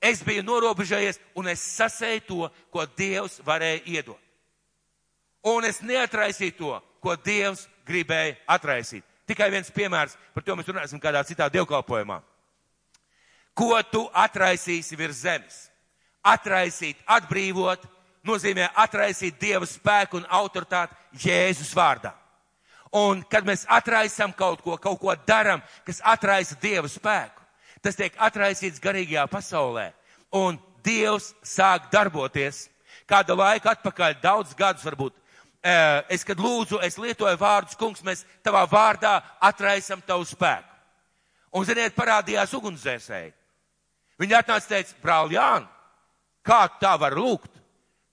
es 0.05 0.21
biju 0.21 0.45
norobežojies 0.45 1.21
un 1.41 1.49
es 1.49 1.63
sasēju 1.79 2.25
to, 2.29 2.51
ko 2.69 2.85
Dievs 2.99 3.39
varēja 3.47 3.81
iedot. 3.89 4.21
Un 5.49 5.65
es 5.65 5.81
neatraisīju 5.85 6.57
to, 6.59 6.75
ko 7.05 7.17
Dievs 7.21 7.67
gribēja 7.87 8.39
atraisīt. 8.57 9.05
Tikai 9.29 9.51
viens 9.53 9.71
piemērs, 9.73 10.17
par 10.35 10.45
to 10.45 10.57
mēs 10.57 10.69
runāsim 10.69 11.01
kādā 11.01 11.23
citā 11.25 11.49
dievkalpojumā. 11.53 12.21
Ko 13.55 13.77
tu 13.93 14.03
atraisīsi 14.11 14.99
virs 14.99 15.23
zemes? 15.23 15.59
Atraisīt, 16.25 16.99
atbrīvot, 17.07 17.85
nozīmē 18.27 18.71
atraisīt 18.81 19.39
Dieva 19.41 19.69
spēku 19.69 20.19
un 20.19 20.29
autoritāti 20.29 21.25
Jēzus 21.25 21.73
vārdā. 21.77 22.15
Un 22.95 23.25
kad 23.31 23.47
mēs 23.47 23.65
atraisam 23.69 24.33
kaut 24.33 24.63
ko, 24.63 24.77
kaut 24.79 25.01
ko 25.01 25.15
daram, 25.27 25.63
kas 25.87 26.01
atraisa 26.05 26.57
Dieva 26.63 26.89
spēku, 26.91 27.43
tas 27.83 27.99
tiek 27.99 28.15
atraisīts 28.19 28.83
garīgajā 28.83 29.27
pasaulē. 29.31 29.91
Un 30.35 30.59
Dievs 30.85 31.33
sāk 31.45 31.91
darboties. 31.93 32.69
Kāda 33.09 33.37
laika 33.37 33.75
atpakaļ, 33.75 34.19
daudz 34.23 34.55
gadus 34.57 34.85
varbūt, 34.87 35.13
es, 36.13 36.25
kad 36.27 36.41
lūdzu, 36.41 36.81
es 36.85 36.99
lietoju 37.01 37.39
vārdus, 37.41 37.79
kungs, 37.81 38.03
mēs 38.05 38.25
tavā 38.45 38.65
vārdā 38.71 39.17
atraisam 39.41 40.03
tavu 40.05 40.27
spēku. 40.29 40.71
Un, 41.55 41.65
ziniet, 41.65 41.95
parādījās 41.97 42.53
ugunsdzēsēji. 42.59 43.33
Viņi 44.21 44.37
atnāca 44.39 44.71
teica, 44.71 44.97
brāl 45.03 45.33
Jāni, 45.35 45.71
kā 46.47 46.65
tā 46.81 46.95
var 47.01 47.15
lūgt? 47.19 47.51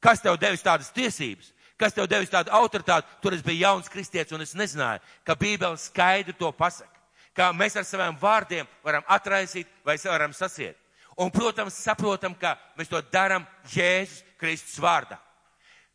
Kas 0.01 0.22
tev 0.22 0.38
devis 0.41 0.63
tādas 0.65 0.89
tiesības? 0.93 1.51
Kas 1.77 1.93
tev 1.93 2.08
devis 2.10 2.29
tādu 2.29 2.53
autoritāti? 2.53 3.10
Tur 3.22 3.34
es 3.34 3.43
biju 3.46 3.65
jauns 3.65 3.89
kristietis 3.89 4.34
un 4.34 4.41
es 4.46 4.55
nezināju, 4.58 5.01
ka 5.25 5.38
Bībele 5.38 5.77
skaidri 5.81 6.34
to 6.38 6.50
pasaka 6.53 7.01
kā 7.38 7.50
mēs 7.55 7.77
ar 7.79 7.88
saviem 7.88 8.17
vārdiem 8.20 8.70
varam 8.84 9.05
atraisīt 9.08 9.70
vai 9.86 9.98
varam 10.03 10.34
sasiet. 10.34 10.77
Un, 11.20 11.31
protams, 11.31 11.75
saprotam, 11.75 12.34
ka 12.36 12.55
mēs 12.77 12.89
to 12.89 13.01
darām 13.12 13.46
Jēzus 13.70 14.24
Kristus 14.39 14.79
vārdā. 14.81 15.20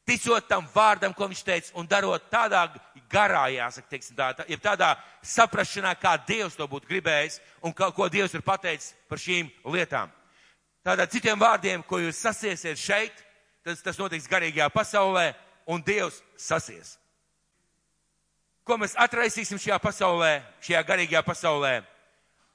Ticot 0.07 0.47
tam 0.49 0.67
vārdam, 0.75 1.15
ko 1.15 1.27
viņš 1.29 1.43
teica, 1.45 1.73
un 1.77 1.89
darot 1.91 2.29
tādā 2.31 2.67
garā, 3.11 3.47
jāsaka, 3.55 3.89
teiksim 3.91 4.17
tā, 4.19 4.33
ja 4.49 4.59
tādā 4.63 4.93
saprašanā, 5.25 5.95
kā 5.99 6.15
Dievs 6.27 6.57
to 6.59 6.67
būtu 6.71 6.89
gribējis, 6.91 7.41
un 7.63 7.75
kā, 7.75 7.91
ko 7.95 8.09
Dievs 8.13 8.35
ir 8.35 8.45
pateicis 8.47 8.95
par 9.11 9.21
šīm 9.23 9.51
lietām. 9.75 10.13
Tādā 10.87 11.09
citiem 11.11 11.39
vārdiem, 11.39 11.83
ko 11.83 11.99
jūs 11.99 12.21
sasiesiet 12.23 12.79
šeit, 12.79 13.25
tas, 13.67 13.83
tas 13.83 13.99
notiks 13.99 14.31
garīgajā 14.31 14.71
pasaulē, 14.71 15.33
un 15.67 15.83
Dievs 15.83 16.23
sasies. 16.39 16.95
Ko 18.67 18.79
mēs 18.79 18.97
atraisīsim 18.99 19.59
šajā 19.63 19.79
pasaulē, 19.83 20.41
šajā 20.63 20.83
garīgajā 20.87 21.23
pasaulē, 21.27 21.81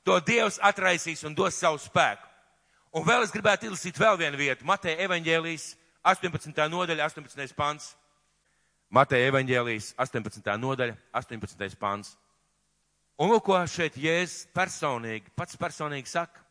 to 0.07 0.17
Dievs 0.23 0.59
atraisīs 0.63 1.23
un 1.27 1.35
dos 1.35 1.59
savu 1.59 1.79
spēku. 1.79 2.27
Un 2.95 3.05
vēl 3.07 3.23
es 3.23 3.31
gribētu 3.31 3.69
izlasīt 3.69 3.99
vēl 3.99 4.17
vienu 4.19 4.39
vietu, 4.39 4.67
Mateja 4.67 4.99
evaņģēlijas 5.05 5.69
18. 6.03 6.69
nodaļa, 6.69 7.05
18. 7.09 7.55
pants. 7.55 7.95
Mateja 8.91 9.29
evaņģēlijas 9.31 9.93
18. 10.01 10.57
nodaļa, 10.59 10.97
18. 11.15 11.77
pants. 11.79 12.15
Un 13.21 13.29
lūk, 13.29 13.45
ko 13.45 13.59
šeit 13.69 13.99
Jēzus 14.01 14.47
personīgi, 14.55 15.29
pats 15.37 15.59
personīgi 15.59 16.09
saka. 16.09 16.41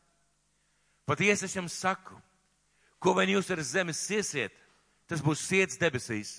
Patiesi 1.08 1.48
es 1.48 1.56
jums 1.56 1.74
saku, 1.74 2.14
ko 3.02 3.16
vien 3.18 3.32
jūs 3.34 3.50
ar 3.50 3.62
zemes 3.66 3.98
siesiet, 4.06 4.54
tas 5.10 5.22
būs 5.24 5.42
siets 5.42 5.80
debesīs. 5.80 6.38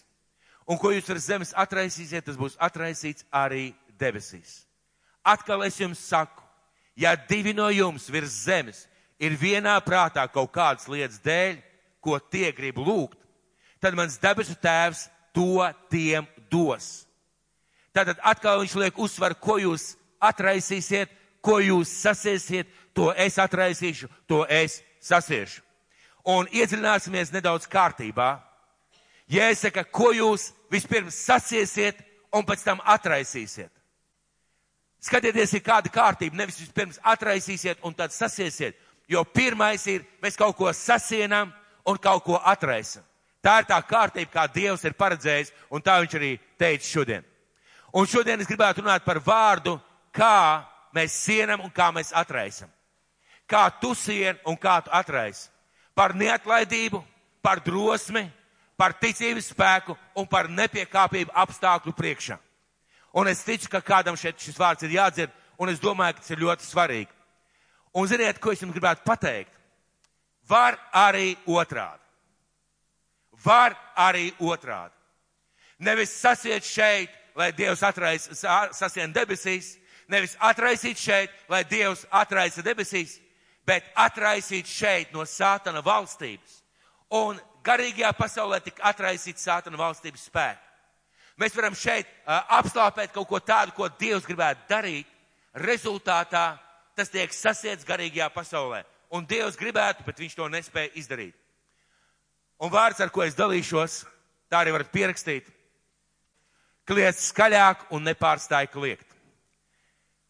Un 0.64 0.80
ko 0.80 0.94
jūs 0.94 1.10
ar 1.12 1.20
zemes 1.20 1.52
atraisīsiet, 1.58 2.24
tas 2.24 2.38
būs 2.40 2.56
atraisīts 2.62 3.26
arī 3.28 3.74
debesīs. 4.00 4.62
Atkal 5.28 5.66
es 5.68 5.82
jums 5.82 6.00
saku, 6.00 6.46
ja 6.96 7.12
divi 7.16 7.52
no 7.54 7.68
jums 7.70 8.08
virs 8.10 8.46
zemes 8.46 8.86
ir 9.20 9.36
vienā 9.38 9.76
prātā 9.84 10.24
kaut 10.32 10.54
kādas 10.56 10.88
lietas 10.88 11.20
dēļ, 11.22 11.60
ko 12.02 12.20
tie 12.20 12.52
grib 12.56 12.82
lūgt, 12.82 13.20
tad 13.82 13.96
mans 13.98 14.20
debesu 14.22 14.56
tēvs 14.62 15.08
to 15.34 15.62
tiem 15.90 16.28
dos. 16.52 17.06
Tātad 17.96 18.20
atkal 18.24 18.62
viņš 18.62 18.76
liek 18.80 19.00
uzsvaru, 19.00 19.38
ko 19.40 19.58
jūs 19.60 19.94
atraisīsiet, 20.24 21.12
ko 21.44 21.60
jūs 21.60 21.92
sasiesiet, 22.04 22.70
to 22.94 23.12
es 23.18 23.38
atraisīšu, 23.42 24.08
to 24.28 24.46
es 24.48 24.80
sasiešu. 25.04 25.64
Un 26.28 26.48
iedziļināsimies 26.54 27.34
nedaudz 27.34 27.66
kārtībā. 27.70 28.36
Ja 29.32 29.50
es 29.50 29.64
saku, 29.64 29.84
ko 29.92 30.12
jūs 30.14 30.52
vispirms 30.72 31.18
sasiesiet 31.26 32.04
un 32.36 32.46
pēc 32.46 32.64
tam 32.66 32.82
atraisīsiet. 32.86 33.72
Skatieties, 35.02 35.56
ir 35.58 35.64
kāda 35.66 35.90
kārtība, 35.90 36.38
nevis 36.38 36.60
vispirms 36.62 37.00
atraisīsiet 37.02 37.82
un 37.88 37.96
tad 37.98 38.14
sasiesiet, 38.14 38.78
jo 39.10 39.24
pirmais 39.26 39.82
ir, 39.90 40.06
mēs 40.22 40.38
kaut 40.38 40.54
ko 40.60 40.70
sasienam 40.78 41.50
un 41.86 41.98
kaut 41.98 42.24
ko 42.24 42.40
atraisam. 42.44 43.04
Tā 43.42 43.62
ir 43.62 43.68
tā 43.70 43.80
kārtība, 43.82 44.30
kā 44.30 44.46
Dievs 44.54 44.84
ir 44.86 44.94
paredzējis, 44.98 45.54
un 45.74 45.82
tā 45.82 45.98
viņš 46.02 46.18
arī 46.20 46.36
teica 46.62 46.86
šodien. 46.86 47.24
Un 47.94 48.08
šodien 48.08 48.40
es 48.40 48.48
gribētu 48.48 48.84
runāt 48.84 49.04
par 49.04 49.20
vārdu, 49.26 49.80
kā 50.14 50.64
mēs 50.94 51.16
sienam 51.26 51.64
un 51.66 51.72
kā 51.74 51.90
mēs 51.92 52.14
atraisam. 52.14 52.70
Kā 53.50 53.66
tu 53.82 53.96
sien 53.98 54.38
un 54.46 54.56
kā 54.56 54.78
tu 54.86 54.94
atraisi. 54.94 55.50
Par 55.96 56.14
neatlaidību, 56.16 57.02
par 57.42 57.60
drosmi, 57.66 58.30
par 58.78 58.94
ticības 58.98 59.50
spēku 59.52 59.98
un 60.16 60.28
par 60.30 60.48
nepiekāpību 60.50 61.34
apstākļu 61.44 61.94
priekšā. 61.98 62.38
Un 63.14 63.28
es 63.28 63.44
ticu, 63.44 63.68
ka 63.70 63.82
kādam 63.84 64.16
šeit 64.16 64.40
šis 64.40 64.58
vārds 64.58 64.86
ir 64.88 64.96
jādzird, 64.96 65.34
un 65.60 65.70
es 65.70 65.82
domāju, 65.82 66.16
ka 66.16 66.24
tas 66.24 66.32
ir 66.32 66.46
ļoti 66.46 66.66
svarīgi. 66.70 67.12
Un 67.94 68.08
ziniet, 68.08 68.40
ko 68.40 68.54
es 68.54 68.62
jums 68.64 68.74
gribētu 68.74 69.04
pateikt? 69.04 69.52
Var 70.50 70.78
arī 70.94 71.36
otrādi. 71.48 72.00
Var 73.44 73.76
arī 73.98 74.32
otrādi. 74.40 74.94
Nevis 75.82 76.14
sasiet 76.14 76.64
šeit, 76.64 77.10
lai 77.36 77.52
Dievs 77.58 77.82
atrais, 77.84 78.28
sasien 78.78 79.14
debesīs, 79.14 79.78
nevis 80.12 80.36
atraisīt 80.40 81.00
šeit, 81.00 81.32
lai 81.50 81.64
Dievs 81.66 82.04
atraisa 82.12 82.62
debesīs, 82.62 83.18
bet 83.66 83.88
atraisīt 83.96 84.68
šeit 84.70 85.14
no 85.16 85.26
sātana 85.26 85.82
valstības. 85.86 86.60
Un 87.18 87.40
garīgajā 87.66 88.12
pasaulē 88.18 88.62
tik 88.64 88.82
atraisīt 88.84 89.42
sātana 89.42 89.80
valstības 89.80 90.28
spēku. 90.30 90.68
Mēs 91.42 91.56
varam 91.58 91.74
šeit 91.78 92.06
uh, 92.06 92.44
apslāpēt 92.60 93.14
kaut 93.16 93.30
ko 93.30 93.40
tādu, 93.42 93.74
ko 93.74 93.88
Dievs 94.00 94.28
gribētu 94.28 94.68
darīt. 94.70 95.08
Rezultātā 95.58 96.60
tas 96.96 97.10
tiek 97.10 97.34
sasiets 97.34 97.88
garīgajā 97.88 98.30
pasaulē. 98.36 98.84
Un 99.12 99.26
Dievs 99.28 99.58
gribētu, 99.60 100.06
bet 100.08 100.20
viņš 100.22 100.36
to 100.38 100.48
nespēja 100.48 100.94
izdarīt. 100.96 101.36
Un 102.62 102.72
vārds, 102.72 103.02
ar 103.02 103.10
ko 103.12 103.26
es 103.26 103.36
dalīšos, 103.36 104.04
tā 104.52 104.62
arī 104.62 104.76
varat 104.76 104.92
pierakstīt. 104.94 105.48
Kliedz 106.88 107.26
skaļāk 107.32 107.90
un 107.96 108.06
nepārstāj 108.08 108.70
kliegt. 108.72 109.08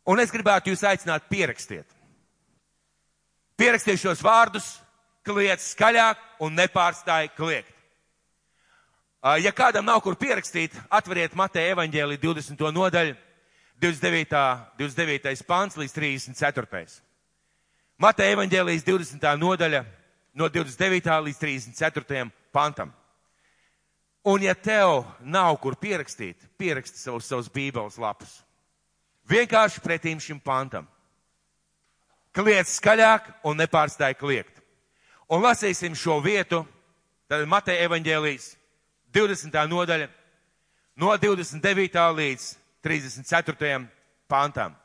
Un 0.10 0.20
es 0.20 0.32
gribētu 0.34 0.72
jūs 0.72 0.82
aicināt 0.88 1.28
pierakstiet. 1.30 1.86
Pierakstiet 3.60 4.02
šos 4.02 4.24
vārdus, 4.26 4.80
kliedz 5.28 5.68
skaļāk 5.76 6.42
un 6.42 6.58
nepārstāj 6.58 7.30
kliegt. 7.38 7.76
Ja 9.22 9.52
kādam 9.54 9.86
nav 9.86 10.02
kur 10.02 10.18
pierakstīt, 10.18 10.74
atveriet 10.90 11.36
Mateja 11.38 11.76
evaņģēlī 11.76 12.18
20. 12.18 12.66
nodaļu, 12.74 13.14
29. 13.78 14.42
29. 14.80 15.46
pants 15.46 15.78
līdz 15.78 15.94
34. 15.94 17.11
Mateja 18.02 18.34
evaņģēlijas 18.34 18.82
20. 18.88 19.26
nodaļa 19.38 19.84
no 20.34 20.48
29. 20.50 21.10
līdz 21.28 21.38
34. 21.38 22.24
pantam. 22.50 22.90
Un 24.26 24.42
ja 24.42 24.56
tev 24.58 25.04
nav 25.22 25.60
kur 25.62 25.78
pierakstīt, 25.78 26.48
pieraksti 26.58 26.98
savus, 26.98 27.28
savus 27.30 27.52
bībeles 27.54 28.00
lapus. 28.02 28.40
Vienkārši 29.30 29.84
pretīm 29.86 30.18
šim 30.18 30.42
pantam. 30.42 30.88
Kliedz 32.34 32.74
skaļāk 32.80 33.30
un 33.46 33.62
nepārstāj 33.62 34.18
kliegt. 34.18 34.58
Un 35.30 35.46
lasīsim 35.46 35.94
šo 35.94 36.18
vietu, 36.26 36.64
tad 37.30 37.46
Mateja 37.46 37.86
evaņģēlijas 37.86 38.56
20. 39.14 39.62
nodaļa, 39.70 40.10
no 40.98 41.14
29. 41.22 42.06
līdz 42.18 42.54
34. 42.82 43.86
pantam. 44.26 44.81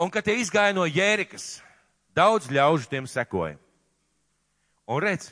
Un, 0.00 0.08
kad 0.08 0.24
tie 0.24 0.38
izgāja 0.40 0.72
no 0.72 0.86
Jērikas, 0.88 1.60
daudz 2.16 2.48
ļaužu 2.48 2.88
tiem 2.88 3.06
sekoja. 3.10 3.58
Un 4.88 5.02
redz, 5.04 5.28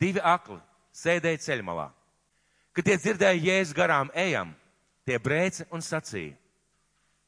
divi 0.00 0.20
akli 0.20 0.60
sēdēja 0.94 1.40
ceļmalā. 1.46 1.88
Kad 2.76 2.86
tie 2.88 2.98
dzirdēja 3.00 3.40
jēzus 3.48 3.76
garām 3.76 4.12
ejam, 4.14 4.52
tie 5.08 5.18
brēca 5.18 5.66
un 5.72 5.84
sacīja, 5.84 6.36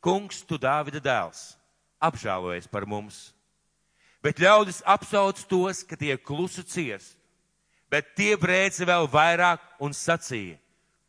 Kungs, 0.04 0.42
tu 0.44 0.58
Dāvida 0.60 1.00
dēls, 1.00 1.54
apžēlojies 2.04 2.68
par 2.68 2.84
mums. 2.84 3.30
Bet 4.20 4.36
ļaudis 4.36 4.82
apsauc 4.84 5.40
tos, 5.48 5.80
ka 5.80 5.96
tie 5.96 6.18
klusu 6.20 6.60
ciest 6.60 7.16
Bet 7.94 8.14
tie 8.18 8.34
brēca 8.34 8.86
vēl 8.88 9.06
vairāk 9.06 9.62
un 9.78 9.92
sacīja, 9.94 10.56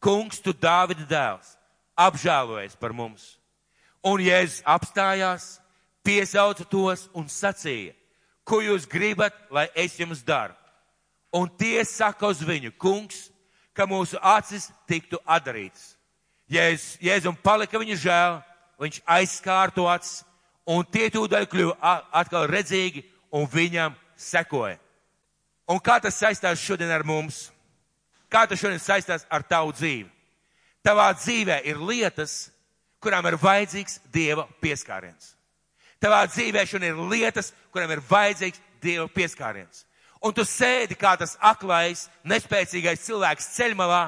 kungs, 0.04 0.38
tu 0.38 0.54
Dāvida 0.54 1.08
dēls, 1.10 1.56
apžēlojies 1.98 2.76
par 2.78 2.94
mums. 2.94 3.40
Un 4.06 4.22
Jēzus 4.22 4.62
apstājās, 4.70 5.46
piesauca 6.06 6.66
tos 6.70 7.08
un 7.18 7.26
sacīja, 7.32 7.96
ko 8.46 8.62
jūs 8.62 8.86
gribat, 8.86 9.34
lai 9.50 9.66
es 9.74 9.98
jums 9.98 10.22
daru. 10.26 10.54
Un 11.34 11.50
tie 11.50 11.82
saka 11.84 12.30
uz 12.30 12.44
viņu, 12.46 12.76
kungs, 12.78 13.32
ka 13.76 13.88
mūsu 13.90 14.20
acis 14.22 14.70
tiktu 14.88 15.20
atdarītas. 15.26 15.96
Jēzus, 16.48 17.00
Jēzum 17.02 17.36
palika 17.42 17.82
viņa 17.82 17.98
žēl, 18.00 18.40
viņš 18.80 19.02
aizskārto 19.18 19.88
acis, 19.90 20.22
un 20.70 20.86
tie 20.86 21.10
tūdaļ 21.10 21.50
kļuva 21.50 21.94
atkal 22.14 22.48
redzīgi 22.50 23.04
un 23.34 23.50
viņam 23.50 23.98
sekoja. 24.16 24.78
Un 25.66 25.82
kā 25.82 25.98
tas 26.00 26.18
saistās 26.22 26.62
šodien 26.62 26.92
ar 26.94 27.04
mums? 27.04 27.50
Kā 28.30 28.46
tas 28.46 28.62
šodien 28.62 28.82
saistās 28.82 29.26
ar 29.34 29.44
tavu 29.44 29.74
dzīvi? 29.74 30.10
Tavā 30.86 31.10
dzīvē 31.18 31.64
ir 31.66 31.82
lietas, 31.82 32.52
kurām 33.06 33.28
ir 33.30 33.38
vajadzīgs 33.40 34.00
Dieva 34.14 34.48
pieskāriens. 34.64 35.36
Tavā 36.02 36.26
dzīvē 36.28 36.66
šodien 36.68 36.96
ir 36.96 37.12
lietas, 37.12 37.54
kurām 37.74 37.94
ir 37.94 38.02
vajadzīgs 38.10 38.62
Dieva 38.84 39.08
pieskāriens. 39.14 39.86
Un 40.26 40.34
tu 40.34 40.42
sēdi 40.48 40.98
kā 40.98 41.14
tas 41.20 41.36
aklais, 41.38 42.08
nespēcīgais 42.26 43.04
cilvēks 43.06 43.52
ceļmalā, 43.56 44.04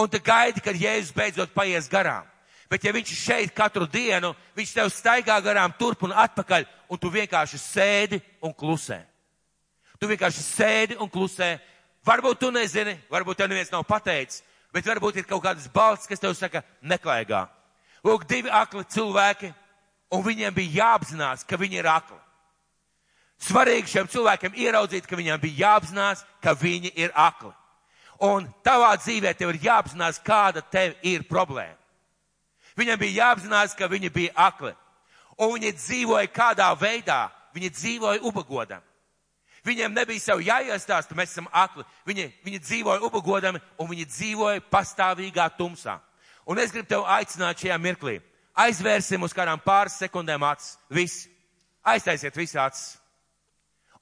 un 0.00 0.08
tu 0.08 0.20
gaidi, 0.24 0.62
kad 0.64 0.78
Jēzus 0.78 1.12
beidzot 1.12 1.52
paies 1.52 1.88
garām. 1.90 2.24
Bet 2.70 2.84
ja 2.86 2.92
viņš 2.94 3.12
šeit 3.18 3.54
katru 3.54 3.88
dienu, 3.90 4.30
viņš 4.56 4.72
tev 4.76 4.90
staigā 4.94 5.36
garām 5.42 5.74
turp 5.78 6.04
un 6.06 6.14
atpakaļ, 6.14 6.64
un 6.88 6.98
tu 7.02 7.10
vienkārši 7.10 7.58
sēdi 7.58 8.20
un 8.40 8.54
klusē. 8.54 9.00
Tu 9.98 10.08
vienkārši 10.08 10.44
sēdi 10.46 10.96
un 11.02 11.10
klusē. 11.10 11.56
Varbūt 12.06 12.40
tu 12.40 12.52
nezini, 12.54 12.94
varbūt 13.10 13.42
tev 13.42 13.50
neviens 13.50 13.72
nav 13.74 13.82
pateicis, 13.84 14.44
bet 14.72 14.86
varbūt 14.86 15.18
ir 15.18 15.26
kaut 15.28 15.42
kādas 15.44 15.66
balsts, 15.74 16.08
kas 16.08 16.22
tev 16.22 16.32
saka, 16.38 16.62
neklaigā. 16.80 17.48
Lūk, 18.04 18.24
divi 18.28 18.50
akli 18.50 18.84
cilvēki, 18.88 19.52
un 20.14 20.24
viņiem 20.24 20.54
bija 20.54 20.76
jāapzinās, 20.80 21.44
ka 21.46 21.58
viņi 21.60 21.80
ir 21.82 21.88
akli. 21.90 22.18
Svarīgi 23.40 23.88
šiem 23.88 24.08
cilvēkiem 24.12 24.56
ieraudzīt, 24.60 25.06
ka 25.08 25.16
viņiem 25.16 25.40
bija 25.40 25.66
jāapzinās, 25.66 26.24
ka 26.44 26.54
viņi 26.56 26.92
ir 26.96 27.12
akli. 27.16 27.52
Un 28.20 28.50
tavā 28.64 28.92
dzīvē 29.00 29.32
tev 29.36 29.54
ir 29.54 29.62
jāapzinās, 29.64 30.20
kāda 30.20 30.60
tev 30.60 30.92
ir 31.02 31.24
problēma. 31.28 31.76
Viņam 32.76 33.00
bija 33.00 33.24
jāapzinās, 33.24 33.74
ka 33.76 33.88
viņi 33.88 34.10
bija 34.12 34.34
akli. 34.36 34.74
Un 35.40 35.54
viņi 35.56 35.72
dzīvoja 35.72 36.28
kādā 36.32 36.68
veidā, 36.76 37.30
viņi 37.56 37.70
dzīvoja 37.72 38.20
ubagodam. 38.28 38.84
Viņiem 39.64 39.92
nebija 39.92 40.20
sev 40.20 40.40
jāiestāsta, 40.44 41.16
mēs 41.16 41.32
esam 41.32 41.48
akli. 41.52 41.84
Viņi, 42.08 42.28
viņi 42.44 42.60
dzīvoja 42.64 43.02
ubagodami 43.04 43.60
un 43.80 43.88
viņi 43.88 44.06
dzīvoja 44.08 44.62
pastāvīgā 44.72 45.48
tumsā. 45.56 45.98
Un 46.50 46.58
es 46.58 46.72
gribu 46.74 46.88
tev 46.90 47.06
aicināt 47.06 47.62
šajā 47.62 47.76
mirklī. 47.78 48.16
Aizvērsim 48.58 49.22
uz 49.22 49.34
kādām 49.36 49.60
pāris 49.62 50.00
sekundēm 50.02 50.42
acis. 50.48 50.74
Visi. 50.90 51.28
Aiztaisiet 51.86 52.36
visi 52.36 52.58
acis. 52.58 52.96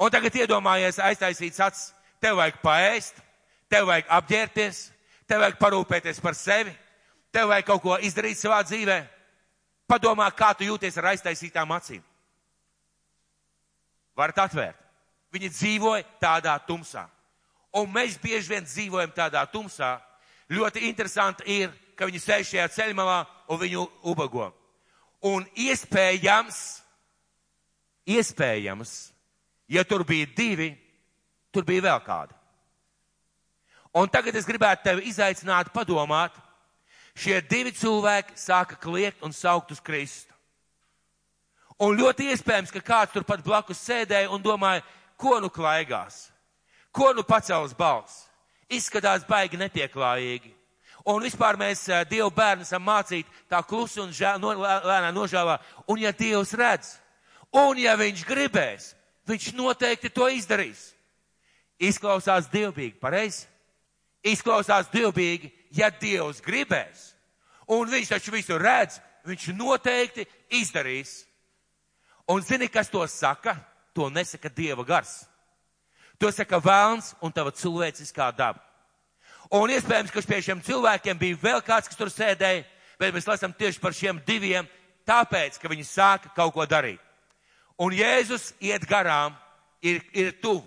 Un 0.01 0.11
tagad 0.15 0.35
iedomājies 0.41 1.01
aiztaisīt 1.03 1.59
acis. 1.61 1.91
Tev 2.23 2.39
vajag 2.41 2.57
paēst, 2.63 3.21
tev 3.71 3.87
vajag 3.87 4.09
apģērties, 4.17 4.79
tev 5.29 5.45
vajag 5.45 5.59
parūpēties 5.61 6.19
par 6.25 6.35
sevi, 6.35 6.73
tev 7.31 7.53
vajag 7.53 7.67
kaut 7.69 7.83
ko 7.85 7.99
izdarīt 8.03 8.41
savā 8.41 8.63
dzīvē. 8.67 8.97
Padomā, 9.89 10.27
kā 10.35 10.51
tu 10.57 10.67
jūties 10.67 10.97
ar 10.99 11.13
aiztaisītām 11.13 11.71
acīm. 11.77 12.03
Varat 14.19 14.41
atvērt. 14.49 14.81
Viņi 15.33 15.53
dzīvoja 15.53 16.07
tādā 16.21 16.57
tumsā. 16.67 17.05
Un 17.77 17.93
mēs 17.93 18.17
bieži 18.21 18.55
vien 18.55 18.65
dzīvojam 18.65 19.13
tādā 19.15 19.45
tumsā. 19.53 19.99
Ļoti 20.51 20.89
interesanti 20.89 21.45
ir, 21.61 21.71
ka 21.99 22.07
viņi 22.07 22.23
sēž 22.23 22.53
šajā 22.53 22.67
ceļmalā 22.77 23.19
un 23.51 23.61
viņu 23.61 23.85
ubago. 24.07 24.53
Un 25.27 25.47
iespējams, 25.59 26.59
iespējams, 28.07 28.93
ja 29.69 29.83
tur 29.85 30.05
bija 30.07 30.29
divi, 30.37 30.71
tur 31.51 31.67
bija 31.67 31.89
vēl 31.89 32.03
kādi. 32.07 32.37
Un 33.99 34.11
tagad 34.13 34.37
es 34.39 34.47
gribētu 34.47 34.85
tevi 34.85 35.09
izaicināt, 35.11 35.73
padomāt, 35.75 36.37
šie 37.19 37.41
divi 37.51 37.73
cilvēki 37.75 38.37
sāka 38.39 38.79
kliegt 38.79 39.25
un 39.27 39.35
saukt 39.35 39.73
uz 39.75 39.81
Kristu. 39.83 40.35
Un 41.83 41.99
ļoti 41.99 42.29
iespējams, 42.33 42.73
ka 42.75 42.83
kāds 42.83 43.15
tur 43.15 43.27
pat 43.27 43.43
blakus 43.43 43.81
sēdēja 43.87 44.31
un 44.35 44.43
domāja, 44.43 44.85
ko 45.19 45.39
nu 45.43 45.51
klaigās, 45.51 46.29
ko 46.95 47.13
nu 47.15 47.23
pacels 47.27 47.75
balss. 47.75 48.27
Izskatās 48.69 49.25
baigi 49.25 49.57
nepieklājīgi. 49.57 50.58
Un 51.09 51.23
vispār 51.25 51.57
mēs 51.57 51.87
Dievu 52.11 52.29
bērnu 52.37 52.67
esam 52.67 52.85
mācīti 52.85 53.31
tā 53.49 53.63
klusi 53.65 54.03
un 54.03 54.11
žēl, 54.13 54.37
no, 54.43 54.53
lēnā 54.61 55.09
nožēlā. 55.17 55.57
Un 55.89 56.03
ja 56.03 56.13
Dievs 56.13 56.53
redz, 56.59 56.99
un 57.57 57.81
ja 57.81 57.95
viņš 57.97 58.25
gribēs, 58.29 58.91
viņš 59.29 59.53
noteikti 59.57 60.13
to 60.13 60.29
izdarīs. 60.29 60.91
Izklausās 61.81 62.51
dievbīgi, 62.53 62.99
pareizi? 63.01 63.47
Izklausās 64.27 64.91
dievbīgi, 64.93 65.49
ja 65.79 65.89
Dievs 65.95 66.43
gribēs. 66.45 67.15
Un 67.73 67.89
viņš 67.89 68.13
taču 68.13 68.35
visu 68.35 68.61
redz, 68.61 69.01
viņš 69.25 69.49
noteikti 69.57 70.29
izdarīs. 70.61 71.23
Un 72.29 72.45
zini, 72.45 72.69
kas 72.69 72.93
to 72.93 73.07
saka? 73.09 73.57
To 73.97 74.11
nesaka 74.13 74.53
Dieva 74.53 74.85
gars. 74.85 75.23
To 76.21 76.29
saka 76.35 76.61
vēlns 76.61 77.15
un 77.25 77.33
tava 77.33 77.55
cilvēciskā 77.55 78.29
daba. 78.37 78.68
Un 79.49 79.71
iespējams, 79.73 80.13
ka 80.13 80.21
pie 80.29 80.43
šiem 80.45 80.61
cilvēkiem 80.65 81.19
bija 81.19 81.39
vēl 81.41 81.63
kāds, 81.65 81.89
kas 81.89 81.97
tur 81.97 82.11
sēdēja, 82.13 82.67
bet 83.01 83.15
mēs 83.15 83.29
lasām 83.29 83.55
tieši 83.57 83.81
par 83.81 83.95
šiem 83.97 84.19
diviem, 84.27 84.67
tāpēc, 85.09 85.57
ka 85.57 85.71
viņi 85.73 85.87
sāka 85.89 86.33
kaut 86.37 86.53
ko 86.53 86.67
darīt. 86.69 87.01
Un 87.81 87.95
Jēzus 87.95 88.51
iet 88.61 88.85
garām, 88.91 89.37
ir, 89.81 90.03
ir 90.13 90.35
tuvu. 90.43 90.67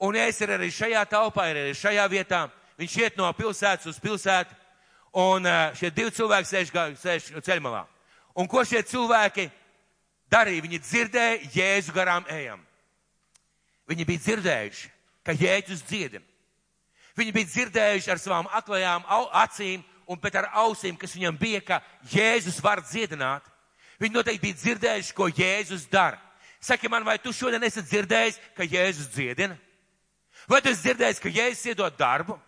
Un 0.00 0.16
Jēzus 0.16 0.46
ir 0.46 0.54
arī 0.54 0.70
šajā 0.72 1.02
telpā, 1.10 1.48
ir 1.50 1.60
arī 1.64 1.74
šajā 1.76 2.06
vietā. 2.08 2.46
Viņš 2.78 2.96
iet 3.02 3.18
no 3.18 3.28
pilsētas 3.34 3.90
uz 3.90 3.98
pilsētu, 4.00 4.54
un 5.18 5.48
šie 5.76 5.90
divi 5.92 6.14
cilvēki 6.14 6.48
sēž, 6.48 6.72
sēž 7.02 7.28
ceļmalā. 7.44 7.82
Un 8.38 8.48
ko 8.48 8.62
šie 8.64 8.84
cilvēki 8.86 9.48
darīja? 10.30 10.64
Viņi 10.64 10.80
dzirdēja 10.86 11.52
Jēzu 11.52 11.92
garām 11.96 12.24
ejam. 12.30 12.62
Viņi 13.90 14.06
bija 14.08 14.24
dzirdējuši, 14.24 14.90
ka 15.26 15.34
Jēzus 15.36 15.82
dziedina. 15.88 16.24
Viņi 17.18 17.34
bija 17.34 17.50
dzirdējuši 17.50 18.12
ar 18.12 18.20
savām 18.22 18.48
aklajām 18.54 19.06
acīm 19.42 19.82
un 20.08 20.18
pēc 20.22 20.38
ar 20.38 20.50
ausīm, 20.62 20.96
kas 20.96 21.16
viņam 21.16 21.38
bija, 21.38 21.60
ka 21.60 21.80
Jēzus 22.12 22.60
var 22.62 22.82
dziedināt. 22.86 23.42
Viņi 23.98 24.14
noteikti 24.14 24.46
bija 24.46 24.58
dzirdējuši, 24.60 25.14
ko 25.16 25.26
Jēzus 25.26 25.88
dara. 25.90 26.20
Saki 26.60 26.88
man, 26.90 27.04
vai 27.06 27.18
tu 27.18 27.32
šodien 27.34 27.62
esi 27.66 27.82
dzirdējis, 27.82 28.38
ka 28.54 28.66
Jēzus 28.66 29.10
dziedina? 29.14 29.56
Vai 30.48 30.60
tu 30.62 30.70
esi 30.70 30.86
dzirdējis, 30.86 31.22
ka 31.22 31.32
Jēzus 31.34 31.72
iedod 31.72 31.98
darbu? 31.98 32.38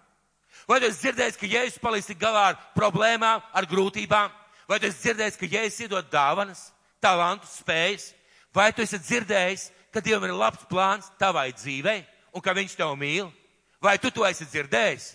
Vai 0.68 0.78
tu 0.80 0.86
esi 0.86 1.02
dzirdējis, 1.02 1.38
ka 1.40 1.50
Jēzus 1.50 1.82
palīdz 1.82 2.12
tik 2.12 2.22
galā 2.22 2.46
ar 2.52 2.60
problēmām, 2.76 3.42
ar 3.42 3.68
grūtībām? 3.70 4.30
Vai 4.70 4.78
tu 4.78 4.86
esi 4.86 5.02
dzirdējis, 5.02 5.38
ka 5.40 5.50
Jēzus 5.50 5.82
iedod 5.86 6.10
dāvanas, 6.12 6.68
talantus, 7.02 7.58
spējas? 7.58 8.12
Vai 8.54 8.70
tu 8.74 8.86
esi 8.86 8.98
dzirdējis, 9.02 9.68
ka 9.90 10.02
Dievam 10.02 10.30
ir 10.30 10.38
labs 10.38 10.62
plāns 10.70 11.10
tavai 11.18 11.50
dzīvei 11.54 12.04
un 12.34 12.42
ka 12.42 12.54
Viņš 12.54 12.78
tev 12.78 12.94
mīl? 12.98 13.30
Vai 13.80 13.96
tu 13.98 14.10
to 14.12 14.26
esi 14.28 14.44
dzirdējis? 14.44 15.14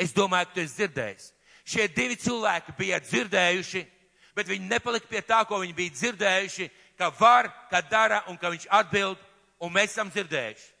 Es 0.00 0.12
domāju, 0.16 0.48
ka 0.48 0.56
tu 0.56 0.62
esi 0.64 0.78
dzirdējis. 0.80 1.32
Šie 1.66 1.88
divi 1.90 2.16
cilvēki 2.16 2.72
bija 2.78 3.00
dzirdējuši, 3.02 3.82
bet 4.36 4.48
viņi 4.48 4.70
nepalika 4.70 5.08
pie 5.10 5.22
tā, 5.24 5.42
ko 5.48 5.58
viņi 5.60 5.74
bija 5.76 5.94
dzirdējuši, 5.96 6.68
ka 6.96 7.10
var, 7.18 7.50
ka 7.70 7.82
dara 7.84 8.22
un 8.30 8.38
ka 8.40 8.52
viņš 8.52 8.68
atbild, 8.78 9.20
un 9.60 9.72
mēs 9.74 9.92
esam 9.92 10.12
dzirdējuši. 10.12 10.72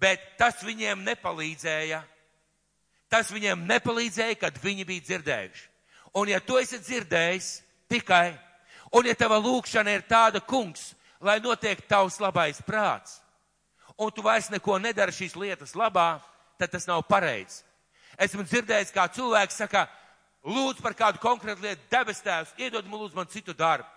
Bet 0.00 0.22
tas 0.38 0.62
viņiem 0.64 1.04
nepalīdzēja. 1.06 2.00
Tas 3.12 3.28
viņiem 3.28 3.66
nepalīdzēja, 3.68 4.38
kad 4.40 4.56
viņi 4.62 4.88
bija 4.88 5.04
dzirdējuši. 5.10 5.68
Un 6.16 6.28
ja 6.28 6.40
tu 6.40 6.56
esi 6.60 6.80
dzirdējis 6.80 7.52
tikai, 7.92 8.32
un 8.92 9.06
ja 9.08 9.14
tava 9.16 9.38
lūkšana 9.40 9.92
ir 9.96 10.04
tāda, 10.08 10.40
kungs, 10.40 10.92
lai 11.20 11.38
notiek 11.40 11.80
tavs 11.88 12.18
labais 12.20 12.60
prāts, 12.64 13.20
un 13.96 14.10
tu 14.12 14.24
vairs 14.24 14.50
neko 14.52 14.78
nedari 14.80 15.14
šīs 15.14 15.36
lietas 15.36 15.76
labā, 15.78 16.20
tad 16.62 16.70
tas 16.70 16.86
nav 16.86 17.02
pareizi. 17.08 17.64
Esmu 18.22 18.44
dzirdējis, 18.46 18.92
kā 18.94 19.08
cilvēks 19.10 19.58
saka, 19.64 19.86
lūdzu 20.46 20.84
par 20.84 20.94
kādu 20.94 21.20
konkrētu 21.22 21.64
lietu, 21.64 21.88
debes 21.90 22.22
tēvs, 22.22 22.54
iedod 22.60 22.86
man 22.86 23.02
lūdzu 23.02 23.18
man 23.18 23.30
citu 23.32 23.54
darbu. 23.56 23.88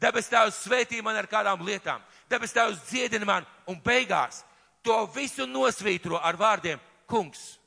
Debes 0.00 0.30
tēvs 0.30 0.62
svētī 0.64 1.02
man 1.04 1.18
ar 1.18 1.28
kādām 1.30 1.62
lietām. 1.66 2.02
Debes 2.30 2.54
tēvs 2.54 2.82
dziedina 2.88 3.28
man 3.28 3.48
un 3.70 3.80
beigās 3.84 4.42
to 4.84 4.96
visu 5.14 5.46
nosvītro 5.48 6.20
ar 6.20 6.38
vārdiem, 6.40 6.80
kungs, 7.08 7.58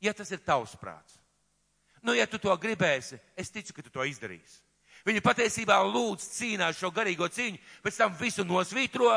ja 0.00 0.12
tas 0.16 0.30
ir 0.32 0.42
tavs 0.44 0.76
prāts. 0.80 1.16
Nu, 2.04 2.14
ja 2.14 2.26
tu 2.30 2.38
to 2.38 2.52
gribēsi, 2.60 3.18
es 3.36 3.50
ticu, 3.50 3.74
ka 3.74 3.82
tu 3.82 3.90
to 3.92 4.04
izdarīsi. 4.06 4.62
Viņi 5.06 5.22
patiesībā 5.22 5.78
lūdz 5.86 6.28
cīnās 6.36 6.78
šo 6.78 6.90
garīgo 6.94 7.28
cīņu, 7.30 7.58
pēc 7.82 7.98
tam 7.98 8.14
visu 8.18 8.44
nosvītro 8.46 9.10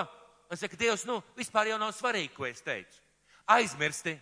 un 0.49 0.57
saka, 0.57 0.77
Dievs, 0.77 1.05
nu, 1.05 1.19
vispār 1.37 1.71
jau 1.71 1.79
nav 1.81 1.93
svarīgi, 1.97 2.33
ko 2.33 2.47
es 2.49 2.61
teicu. 2.65 3.01
Aizmirsti, 3.49 4.15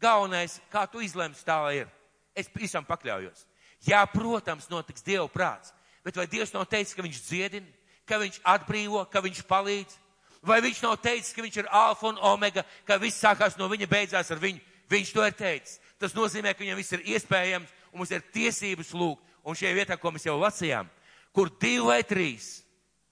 Galvenais, 0.00 0.58
kā 0.72 0.86
tu 0.88 1.02
izlemsi, 1.04 1.44
tā 1.44 1.58
ir. 1.76 1.88
Es 2.36 2.48
visam 2.54 2.86
pakļaujos. 2.86 3.44
Jā, 3.84 4.00
protams, 4.12 4.68
notiks 4.70 5.04
Dieva 5.04 5.26
prāts, 5.28 5.74
bet 6.04 6.16
vai 6.16 6.26
Dievs 6.28 6.52
nav 6.52 6.66
teicis, 6.68 6.94
ka 6.96 7.04
viņš 7.04 7.20
dziedina, 7.26 7.66
ka 8.08 8.20
viņš 8.20 8.40
atbrīvo, 8.44 9.04
ka 9.08 9.22
viņš 9.24 9.42
palīdz? 9.48 9.98
Vai 10.44 10.60
viņš 10.64 10.80
nav 10.84 10.96
teicis, 11.04 11.34
ka 11.36 11.44
viņš 11.44 11.58
ir 11.60 11.68
alfa 11.68 12.08
un 12.08 12.20
omega, 12.24 12.64
ka 12.88 12.96
viss 13.00 13.20
sākās 13.20 13.58
no 13.60 13.68
viņa, 13.68 13.88
beidzās 13.88 14.30
ar 14.32 14.40
viņu? 14.40 14.60
Viņš 14.90 15.12
to 15.12 15.26
ir 15.26 15.36
teicis. 15.36 15.76
Tas 16.00 16.16
nozīmē, 16.16 16.54
ka 16.56 16.64
viņam 16.64 16.80
viss 16.80 16.96
ir 16.96 17.04
iespējams 17.14 17.68
un 17.92 18.00
mums 18.00 18.12
ir 18.12 18.24
tiesības 18.32 18.94
lūgt. 18.96 19.26
Un 19.44 19.56
šajā 19.56 19.72
vietā, 19.76 19.96
ko 20.00 20.12
mēs 20.12 20.26
jau 20.26 20.36
lasījām, 20.40 20.88
kur 21.32 21.48
divi 21.60 21.84
vai 21.86 22.02
trīs 22.04 22.58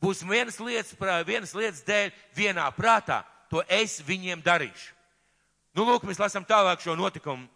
būs 0.03 0.22
vienas 0.29 0.59
lietas, 0.61 0.94
vienas 1.27 1.55
lietas 1.57 1.83
dēļ 1.87 2.12
vienā 2.37 2.66
prātā, 2.77 3.22
to 3.51 3.62
es 3.68 3.98
viņiem 4.05 4.42
darīšu. 4.44 4.97
Nu, 5.76 5.85
lūk, 5.85 6.07
mēs 6.09 6.20
lasām 6.20 6.46
tālāk 6.48 6.83
šo 6.83 6.96
notikumu. 6.98 7.46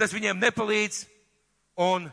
Tas 0.00 0.12
viņiem 0.14 0.38
nepalīdz, 0.40 1.02
un 1.80 2.08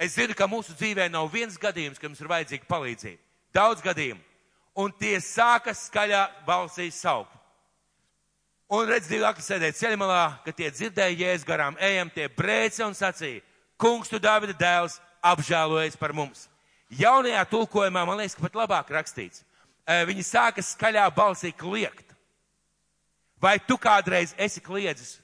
es 0.00 0.16
zinu, 0.16 0.34
ka 0.34 0.48
mūsu 0.50 0.74
dzīvē 0.74 1.06
nav 1.12 1.28
viens 1.32 1.58
gadījums, 1.60 2.00
ka 2.00 2.08
mums 2.10 2.22
ir 2.22 2.30
vajadzīga 2.30 2.68
palīdzība. 2.70 3.20
Daudz 3.54 3.84
gadījumu. 3.84 4.22
Un 4.82 4.90
tie 4.98 5.14
sāka 5.22 5.70
skaļā 5.70 6.24
balsī 6.46 6.88
saukt. 6.90 7.30
Un 8.74 8.88
redz, 8.88 9.06
divi 9.06 9.22
akli 9.28 9.44
sēdēja 9.44 9.76
ceļmalā, 9.78 10.22
kad 10.42 10.56
tie 10.58 10.70
dzirdēja 10.72 11.18
jēzus 11.20 11.46
garām 11.46 11.76
ejam, 11.78 12.08
tie 12.10 12.26
brēca 12.32 12.88
un 12.88 12.96
sacīja, 12.96 13.44
kungs, 13.78 14.10
tu 14.10 14.18
Dāvida 14.18 14.56
dēls, 14.58 14.96
apžēlojies 15.22 15.98
par 16.00 16.14
mums. 16.16 16.48
Jaunajā 16.90 17.44
tulkojumā, 17.52 18.02
man 18.08 18.18
liekas, 18.18 18.34
ka 18.34 18.48
pat 18.48 18.58
labāk 18.64 18.90
rakstīts. 18.96 19.44
Viņi 20.08 20.24
sāka 20.26 20.64
skaļā 20.64 21.04
balsī 21.14 21.52
kliegt. 21.54 22.03
Vai 23.44 23.58
tu 23.60 23.76
kādreiz 23.76 24.32
esi 24.40 24.62
kliedzis 24.64 25.18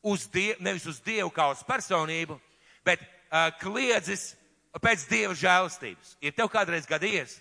uz 0.00 0.24
Dievu, 0.32 0.62
nevis 0.64 0.86
uz 0.88 1.00
Dievu 1.04 1.28
kā 1.34 1.50
uz 1.52 1.60
personību, 1.66 2.38
bet 2.86 3.02
uh, 3.02 3.50
kliedzis 3.60 4.30
pēc 4.80 5.04
Dieva 5.10 5.36
žēlastības? 5.36 6.14
Ir 6.24 6.32
tev 6.32 6.48
kādreiz 6.52 6.88
gadījies? 6.88 7.36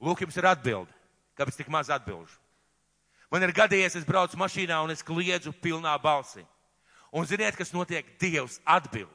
Lūk, 0.00 0.22
jums 0.22 0.38
ir 0.38 0.46
atbildi. 0.52 0.94
Kāpēc 1.40 1.58
tik 1.58 1.72
maz 1.72 1.90
atbilžu? 1.90 2.38
Man 3.30 3.42
ir 3.46 3.54
gadījies, 3.54 3.96
es 3.98 4.06
braucu 4.06 4.38
mašīnā 4.38 4.78
un 4.84 4.94
es 4.94 5.02
kliedzu 5.06 5.52
pilnā 5.62 5.92
balsī. 6.02 6.44
Un 7.10 7.26
ziniet, 7.26 7.56
kas 7.58 7.74
notiek? 7.74 8.06
Dievs 8.22 8.60
atbild. 8.62 9.10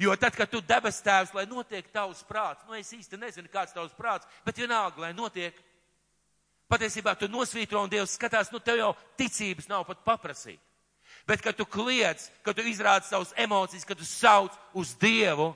Jo 0.00 0.14
tad, 0.16 0.32
kad 0.32 0.48
tu 0.48 0.62
debes 0.64 1.02
tēvs, 1.04 1.34
lai 1.36 1.44
notiek 1.46 1.86
tavs 1.92 2.22
prāts, 2.24 2.64
nu 2.66 2.74
es 2.78 2.88
īsti 2.96 3.18
nezinu, 3.20 3.50
kāds 3.52 3.74
tavs 3.76 3.92
prāts, 3.98 4.26
bet 4.46 4.56
vienalga, 4.56 5.02
lai 5.04 5.12
notiek. 5.12 5.58
Patiesībā 6.70 7.16
tu 7.18 7.26
nosvītro 7.26 7.82
un 7.82 7.90
Dievs 7.90 8.14
skatās, 8.14 8.52
nu 8.54 8.60
tev 8.62 8.78
jau 8.78 8.90
ticības 9.18 9.66
nav 9.70 9.82
pat 9.88 10.04
paprasīt. 10.06 10.60
Bet, 11.26 11.42
kad 11.42 11.56
tu 11.58 11.66
kliedz, 11.66 12.28
kad 12.46 12.56
tu 12.56 12.62
izrādi 12.62 13.08
savus 13.08 13.34
emocijas, 13.36 13.84
kad 13.84 13.98
tu 13.98 14.06
sauc 14.06 14.54
uz 14.78 14.94
Dievu, 14.98 15.50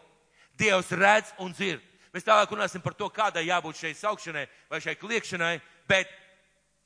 Dievs 0.59 0.91
redz 0.91 1.31
un 1.39 1.55
dzird. 1.55 1.83
Mēs 2.15 2.27
tālāk 2.27 2.51
runāsim 2.51 2.83
par 2.83 2.95
to, 2.95 3.09
kādai 3.11 3.47
jābūt 3.49 3.81
šai 3.81 3.95
saukšanai 3.99 4.45
vai 4.71 4.79
šai 4.83 4.95
kliekšanai, 4.99 5.55
bet 5.91 6.11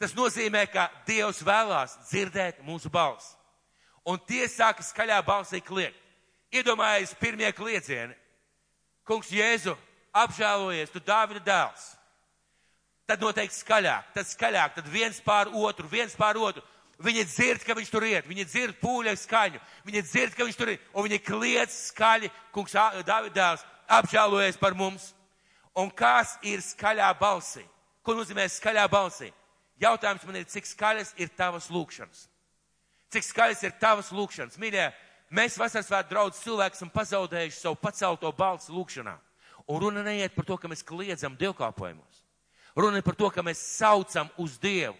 tas 0.01 0.14
nozīmē, 0.17 0.64
ka 0.73 0.87
Dievs 1.09 1.43
vēlās 1.45 1.99
dzirdēt 2.09 2.62
mūsu 2.64 2.93
balsi. 2.93 3.35
Un 4.09 4.21
tie 4.25 4.47
sāka 4.49 4.85
skaļā 4.85 5.19
balsī 5.25 5.61
kliegt. 5.61 5.99
Iedomājies 6.49 7.12
pirmie 7.21 7.51
kliedzieni. 7.53 8.14
Kungs 9.05 9.29
Jēzu, 9.33 9.75
apžēlojies, 10.17 10.93
tu 10.93 11.01
Dāvida 11.05 11.45
dēls. 11.45 11.98
Tad 13.09 13.23
noteikti 13.25 13.57
skaļāk, 13.57 14.11
tad 14.12 14.29
skaļāk, 14.29 14.75
tad 14.77 14.90
viens 14.92 15.21
pār 15.25 15.49
otru, 15.57 15.88
viens 15.88 16.12
pār 16.18 16.37
otru. 16.37 16.62
Viņi 17.01 17.25
dzird, 17.25 17.62
ka 17.64 17.77
viņš 17.79 17.90
tur 17.92 18.05
iet, 18.05 18.27
viņi 18.27 18.44
dzird 18.44 18.77
pūļa 18.83 19.14
skaņu, 19.16 19.61
viņi 19.87 20.03
dzird, 20.03 20.35
ka 20.35 20.44
viņš 20.44 20.57
tur 20.59 20.73
ir, 20.75 20.81
un 20.92 21.07
viņi 21.07 21.21
kliedz 21.23 21.77
skaļi, 21.92 22.29
kungs 22.53 22.75
Dāvida 22.75 23.31
dēls, 23.37 23.64
apžēlojies 24.01 24.59
par 24.61 24.75
mums. 24.77 25.12
Un 25.79 25.92
kas 25.94 26.35
ir 26.42 26.61
skaļā 26.64 27.12
balsī? 27.21 27.62
Ko 28.03 28.16
nozīmē 28.18 28.49
skaļā 28.51 28.88
balsī? 28.90 29.31
Jautājums 29.79 30.27
man 30.27 30.40
ir, 30.40 30.49
cik 30.51 30.66
skaļas 30.66 31.14
ir 31.23 31.31
tavas 31.38 31.71
lūkšanas? 31.71 32.27
Cik 33.14 33.25
skaļas 33.25 33.62
ir 33.62 33.77
tavas 33.79 34.11
lūkšanas? 34.12 34.59
Mīļie, 34.59 34.88
Mēs 35.29 35.59
vasaras 35.61 35.85
svētku 35.90 36.14
draudz 36.14 36.38
cilvēki 36.40 36.79
esam 36.79 36.88
pazaudējuši 36.92 37.59
savu 37.61 37.77
pacelto 37.77 38.31
balsu 38.33 38.73
lūkšanā. 38.73 39.12
Un 39.68 39.83
runa 39.83 40.01
neiet 40.07 40.33
par 40.33 40.47
to, 40.49 40.57
ka 40.57 40.71
mēs 40.73 40.81
kliedzam 40.88 41.35
dievkalpojumos. 41.37 42.08
Runa 42.79 43.01
ir 43.01 43.03
par 43.03 43.17
to, 43.19 43.27
ka 43.35 43.43
mēs 43.43 43.59
saucam 43.59 44.29
uz 44.38 44.55
Dievu. 44.62 44.95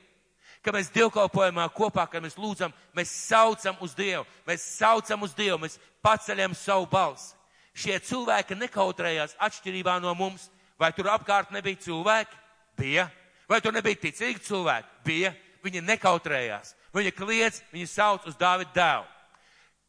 Ka 0.67 0.73
mēs 0.75 0.91
dievkalpojumā 0.91 1.69
kopā, 1.71 2.09
kad 2.11 2.25
mēs 2.25 2.35
lūdzam, 2.35 2.73
mēs 2.97 3.13
saucam 3.29 3.77
uz 3.85 3.93
Dievu. 3.95 4.25
Mēs 4.49 4.65
saucam 4.75 5.23
uz 5.23 5.35
Dievu, 5.39 5.61
mēs 5.63 5.79
paceļam 6.03 6.57
savu 6.59 6.89
balsi. 6.91 7.37
Šie 7.79 7.95
cilvēki 8.03 8.57
nekautrējās 8.59 9.37
atšķirībā 9.39 10.01
no 10.03 10.11
mums. 10.19 10.49
Vai 10.79 10.91
tur 10.95 11.07
apkārt 11.13 11.53
nebija 11.55 11.79
cilvēki? 11.85 12.35
Bija. 12.79 13.07
Vai 13.47 13.61
tur 13.63 13.75
nebija 13.75 14.01
ticīgi 14.03 14.43
cilvēki? 14.49 14.91
Bija. 15.07 15.31
Viņi 15.63 15.83
nekautrējās. 15.87 16.75
Viņi 16.95 17.13
kliedz, 17.15 17.61
viņi 17.71 17.87
sauc 17.91 18.27
uz 18.27 18.35
Dāvidu 18.39 18.75
dēlu. 18.75 19.07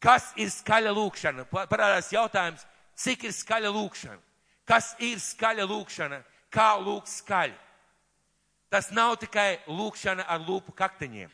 Kas 0.00 0.30
ir 0.38 0.52
skaļa 0.54 0.92
lūkšana? 0.94 1.46
Parādās 1.50 2.12
jautājums, 2.14 2.62
cik 2.94 3.26
ir 3.26 3.34
skaļa 3.34 3.74
lūkšana? 3.74 4.22
Kas 4.64 4.94
ir 5.02 5.18
skaļa 5.18 5.66
lūkšana? 5.66 6.22
Kā 6.54 6.70
lūgt 6.78 7.10
skaļi? 7.10 7.58
Tas 8.70 8.92
nav 8.94 9.16
tikai 9.18 9.58
lūkšana 9.66 10.28
ar 10.30 10.42
lūpu 10.46 10.72
kaktiņiem. 10.78 11.30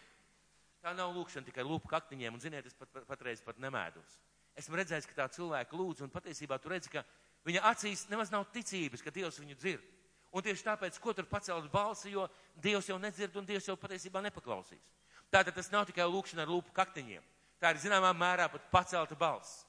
Tā 0.80 0.94
nav 0.96 1.12
lūkšana 1.12 1.44
tikai 1.50 1.66
lūpu 1.66 1.90
kaktiņiem, 1.90 2.32
un 2.32 2.40
ziniet, 2.40 2.64
es 2.64 2.76
pat, 2.78 2.88
pat, 2.94 3.04
patreiz 3.04 3.42
pat 3.44 3.58
nemēdos. 3.60 4.16
Esmu 4.56 4.78
redzējis, 4.80 5.08
ka 5.10 5.18
tā 5.18 5.26
cilvēka 5.34 5.76
lūdz, 5.76 6.04
un 6.06 6.12
patiesībā 6.14 6.56
tu 6.62 6.72
redzi, 6.72 6.88
ka 6.94 7.02
viņa 7.44 7.64
acīs 7.68 8.06
nemaz 8.08 8.32
nav 8.32 8.46
ticības, 8.54 9.02
ka 9.04 9.12
Dievs 9.12 9.40
viņu 9.42 9.56
dzird. 9.60 9.84
Un 10.32 10.44
tieši 10.44 10.64
tāpēc, 10.64 10.96
ko 11.00 11.12
tur 11.12 11.28
pacelt 11.28 11.68
balsi, 11.72 12.14
jo 12.14 12.24
Dievs 12.56 12.88
jau 12.88 12.96
nedzird, 13.00 13.36
un 13.36 13.44
Dievs 13.48 13.68
jau 13.68 13.76
patiesībā 13.80 14.22
nepaklausīs. 14.24 14.80
Tātad 15.28 15.52
tas 15.58 15.68
nav 15.72 15.84
tikai 15.90 16.06
lūkšana 16.08 16.46
ar 16.46 16.52
lūpu 16.54 16.72
kaktiņiem. 16.72 17.24
Tā 17.60 17.72
ir 17.72 17.82
zināmā 17.82 18.12
mērā 18.16 18.48
pat 18.52 18.64
pacelta 18.72 19.16
balss. 19.18 19.64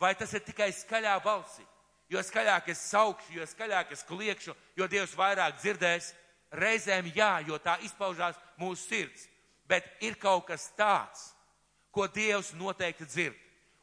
Vai 0.00 0.14
tas 0.18 0.32
ir 0.34 0.42
tikai 0.42 0.72
skaļā 0.74 1.14
balsī? 1.22 1.62
Jo 2.10 2.22
skaļāk 2.22 2.72
es 2.72 2.82
saukšu, 2.90 3.36
jo 3.38 3.46
skaļāk 3.46 3.94
es 3.94 4.02
kliekšu, 4.08 4.54
jo 4.76 4.88
Dievs 4.90 5.14
vairāk 5.16 5.60
dzirdēs. 5.60 6.10
Reizēm 6.52 7.08
jā, 7.14 7.40
jo 7.46 7.56
tā 7.58 7.78
izpaužās 7.86 8.36
mūsu 8.60 8.84
sirds. 8.84 9.28
Bet 9.68 9.86
ir 10.04 10.18
kaut 10.20 10.46
kas 10.50 10.68
tāds, 10.76 11.30
ko 11.92 12.06
Dievs 12.08 12.52
noteikti 12.56 13.06
dzird. 13.08 13.38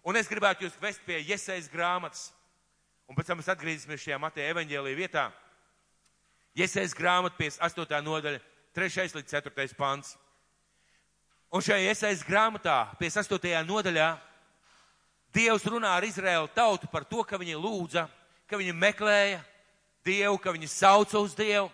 Un 0.06 0.18
es 0.18 0.30
gribētu 0.30 0.66
jūs 0.66 0.78
vest 0.82 1.02
pie 1.06 1.20
Iesaijas 1.22 1.70
grāmatas. 1.72 2.30
Un 3.10 3.18
pēc 3.18 3.30
tam 3.30 3.40
mēs 3.42 3.50
atgriezīsimies 3.50 4.04
šajā 4.04 4.20
Mateja 4.22 4.54
evaņģēlī 4.54 4.94
vietā. 4.98 5.30
Iesaijas 6.58 6.94
grāmata 6.98 7.38
58. 7.40 8.02
nodaļa, 8.06 8.42
3. 8.76 9.06
līdz 9.18 9.34
4. 9.34 9.70
pants. 9.78 10.16
Un 11.50 11.64
šajā 11.66 11.90
iesaistas 11.90 12.26
grāmatā, 12.28 12.92
58. 13.00 13.64
nodaļā, 13.66 14.10
Dievs 15.34 15.66
runā 15.70 15.92
ar 15.98 16.06
Izraēlu 16.06 16.50
tautu 16.54 16.88
par 16.90 17.04
to, 17.06 17.22
ka 17.26 17.38
viņi 17.38 17.58
lūdza, 17.58 18.08
ka 18.50 18.58
viņi 18.58 18.74
meklēja 18.74 19.42
Dievu, 20.06 20.40
ka 20.42 20.54
viņi 20.54 20.70
sauca 20.70 21.22
uz 21.22 21.36
Dievu, 21.38 21.70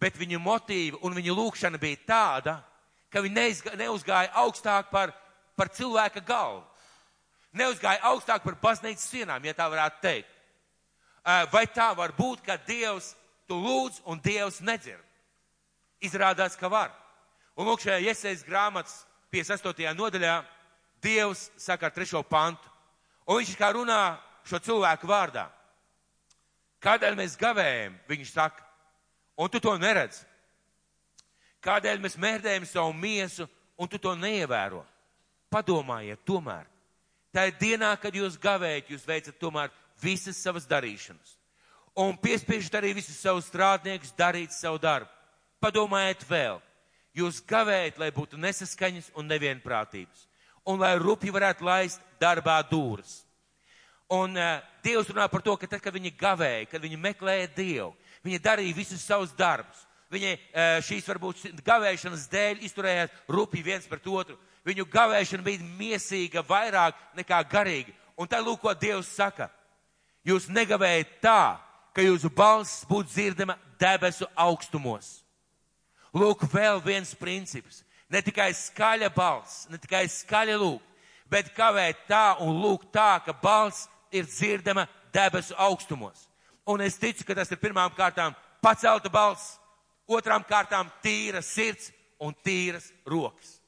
bet 0.00 0.18
viņu 0.18 0.40
motīva 0.42 1.00
un 1.06 1.16
viņu 1.16 1.34
lūkšana 1.36 1.80
bija 1.80 2.02
tāda, 2.06 2.56
ka 3.12 3.22
viņi 3.24 3.36
neizga, 3.36 3.74
neuzgāja 3.78 4.32
augstāk 4.42 4.90
par, 4.90 5.12
par 5.56 5.70
cilvēka 5.72 6.22
galvu. 6.26 6.64
Neuzgāja 7.56 8.02
augstāk 8.10 8.44
par 8.44 8.58
baznīcas 8.60 9.08
sienām, 9.08 9.44
ja 9.44 9.54
tā 9.56 9.68
varētu 9.72 10.02
teikt. 10.02 10.32
Vai 11.52 11.64
tā 11.66 11.88
var 11.96 12.12
būt, 12.14 12.42
ka 12.44 12.58
Dievs 12.68 13.14
tu 13.48 13.56
lūdz 13.58 14.02
un 14.06 14.20
Dievs 14.22 14.60
nedzird? 14.60 15.02
Izrādās, 16.04 16.58
ka 16.60 16.68
var. 16.68 16.92
Un 17.56 17.66
lūk, 17.66 17.80
šajā 17.80 18.02
iesaistas 18.04 18.44
grāmatas 18.46 18.98
58. 19.32 19.94
nodaļā 19.96 20.36
Dievs 21.02 21.48
saka 21.56 21.88
ar 21.88 21.94
trešo 21.96 22.20
pantu. 22.22 22.68
Un 23.26 23.40
viņš 23.40 23.56
kā 23.58 23.72
runā 23.74 24.18
šo 24.46 24.60
cilvēku 24.62 25.08
vārdā. 25.08 25.48
Kādēļ 26.84 27.16
mēs 27.18 27.38
gavējam, 27.40 27.96
viņš 28.06 28.32
saka, 28.36 28.65
un 29.36 29.52
tu 29.52 29.60
to 29.62 29.76
neredz? 29.78 30.22
Kādēļ 31.64 32.02
mēs 32.02 32.18
mērdējam 32.20 32.66
savu 32.68 32.92
miesu, 32.96 33.48
un 33.78 33.88
tu 33.90 33.98
to 33.98 34.14
neievēro? 34.18 34.84
Padomājiet 35.52 36.22
tomēr. 36.26 36.66
Tā 37.34 37.48
ir 37.48 37.58
dienā, 37.60 37.92
kad 38.00 38.14
jūs 38.14 38.38
gavējat, 38.40 38.92
jūs 38.92 39.06
veicat 39.06 39.38
tomēr 39.40 39.72
visas 40.02 40.38
savas 40.40 40.66
darīšanas. 40.68 41.36
Un 41.96 42.16
piespiežat 42.20 42.78
arī 42.80 42.92
visus 42.96 43.18
savus 43.18 43.48
strādniekus 43.48 44.12
darīt 44.16 44.52
savu 44.52 44.78
darbu. 44.80 45.10
Padomājiet 45.60 46.24
vēl, 46.28 46.60
Jūs 47.16 47.38
gavējat, 47.48 47.96
lai 47.96 48.10
būtu 48.12 48.36
nesaskaņas 48.36 49.14
un 49.16 49.24
nevienprātības, 49.30 50.26
un 50.68 50.82
lai 50.82 50.92
rupi 51.00 51.32
varētu 51.32 51.64
laist 51.64 52.02
darbā 52.20 52.58
dūras. 52.68 53.22
Un 54.12 54.36
uh, 54.36 54.60
Dievs 54.84 55.08
runā 55.08 55.24
par 55.32 55.40
to, 55.42 55.54
ka 55.56 55.66
tad, 55.66 55.80
kad 55.80 55.96
viņi 55.96 56.12
gavēja, 56.20 56.66
kad 56.68 56.84
viņi 56.84 56.98
meklēja 57.00 57.48
Dievu, 57.56 57.94
viņi 58.26 58.42
darīja 58.42 58.76
visus 58.76 59.04
savus 59.06 59.34
darbus. 59.36 59.84
Viņi 60.12 60.32
uh, 60.34 60.78
šīs 60.86 61.06
varbūt 61.08 61.44
gavēšanas 61.66 62.28
dēļ 62.30 62.62
izturējās 62.66 63.14
rupi 63.30 63.62
viens 63.66 63.86
pret 63.90 64.06
otru. 64.06 64.38
Viņu 64.66 64.86
gavēšana 64.90 65.46
bija 65.46 65.62
miesīga 65.78 66.42
vairāk 66.46 66.98
nekā 67.18 67.38
garīga. 67.50 67.94
Un 68.18 68.28
tad 68.30 68.46
lūk, 68.46 68.62
ko 68.62 68.74
Dievs 68.74 69.10
saka. 69.14 69.50
Jūs 70.26 70.48
negavējat 70.50 71.18
tā, 71.22 71.58
ka 71.94 72.02
jūsu 72.02 72.30
balss 72.34 72.84
būtu 72.88 73.12
dzirdama 73.12 73.58
debesu 73.78 74.26
augstumos. 74.34 75.20
Lūk, 76.16 76.46
vēl 76.50 76.80
viens 76.82 77.12
princips. 77.18 77.82
Ne 78.10 78.22
tikai 78.22 78.52
skaļa 78.54 79.10
balss, 79.14 79.66
ne 79.70 79.78
tikai 79.82 80.04
skaļa 80.10 80.56
lūk, 80.60 80.82
bet 81.30 81.50
kavēt 81.54 82.06
tā 82.10 82.36
un 82.42 82.58
lūk 82.62 82.86
tā, 82.94 83.18
ka 83.24 83.34
balss 83.34 83.88
ir 84.14 84.26
dzirdama 84.30 84.86
debesu 85.14 85.54
augstumos. 85.58 86.28
Un 86.66 86.82
es 86.82 86.98
ticu, 86.98 87.24
ka 87.26 87.36
tas 87.38 87.50
ir 87.54 87.60
pirmām 87.62 87.92
kārtām 87.94 88.34
pacelta 88.64 89.10
balss, 89.12 89.56
otrām 90.06 90.44
kārtām 90.46 90.90
tīra 91.02 91.42
sirds 91.42 91.92
un 92.22 92.34
tīras 92.44 92.90
rokas. 93.06 93.60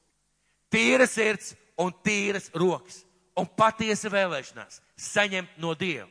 Tīra 0.71 1.07
sirds 1.07 1.53
un 1.79 1.93
tīras 2.03 2.49
rokas. 2.53 3.03
Un 3.39 3.47
patiesa 3.47 4.11
vēlēšanās 4.11 4.81
saņemt 4.99 5.61
no 5.63 5.71
Dieva. 5.79 6.09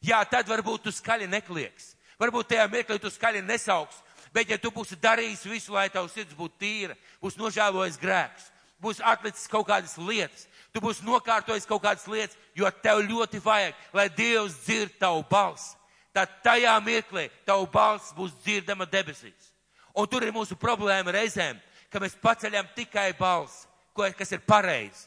Jā, 0.00 0.22
tad 0.24 0.48
varbūt 0.48 0.86
tu 0.86 0.92
skaļi 0.94 1.26
neklieks. 1.28 1.94
Varbūt 2.20 2.48
tajā 2.52 2.64
mirklī 2.72 2.96
tu 3.00 3.10
skaļi 3.12 3.42
nesauks, 3.44 3.98
Bet 4.32 4.50
ja 4.50 4.58
tu 4.58 4.70
būsi 4.70 4.98
darījis 5.00 5.42
visu, 5.50 5.74
lai 5.74 5.88
tavs 5.90 6.14
sirds 6.14 6.36
būtu 6.38 6.54
tīra, 6.62 6.94
būs 7.22 7.38
nožēlojis 7.38 7.98
grēks, 7.98 8.46
būs 8.82 9.02
atlicis 9.02 9.50
kaut 9.50 9.66
kādas 9.66 9.96
lietas, 9.98 10.46
tu 10.70 10.82
būsi 10.82 11.04
nokārtojis 11.06 11.66
kaut 11.66 11.82
kādas 11.82 12.06
lietas, 12.06 12.38
jo 12.54 12.70
tev 12.82 13.02
ļoti 13.08 13.42
vajag, 13.42 13.74
lai 13.92 14.06
Dievs 14.14 14.60
dzird 14.62 14.94
tavu 15.02 15.24
balsi. 15.30 15.74
Tad 16.14 16.40
tajā 16.44 16.72
mirklī 16.82 17.28
tavu 17.46 17.68
balss 17.70 18.14
būs 18.16 18.34
dzirdama 18.42 18.86
debesīs. 18.90 19.52
Un 19.94 20.08
tur 20.10 20.24
ir 20.26 20.34
mūsu 20.34 20.56
problēma 20.58 21.12
reizēm, 21.14 21.58
ka 21.90 22.02
mēs 22.02 22.16
paceļam 22.22 22.68
tikai 22.74 23.12
balsi, 23.18 23.66
kas 23.94 24.32
ir 24.32 24.42
pareizi. 24.46 25.06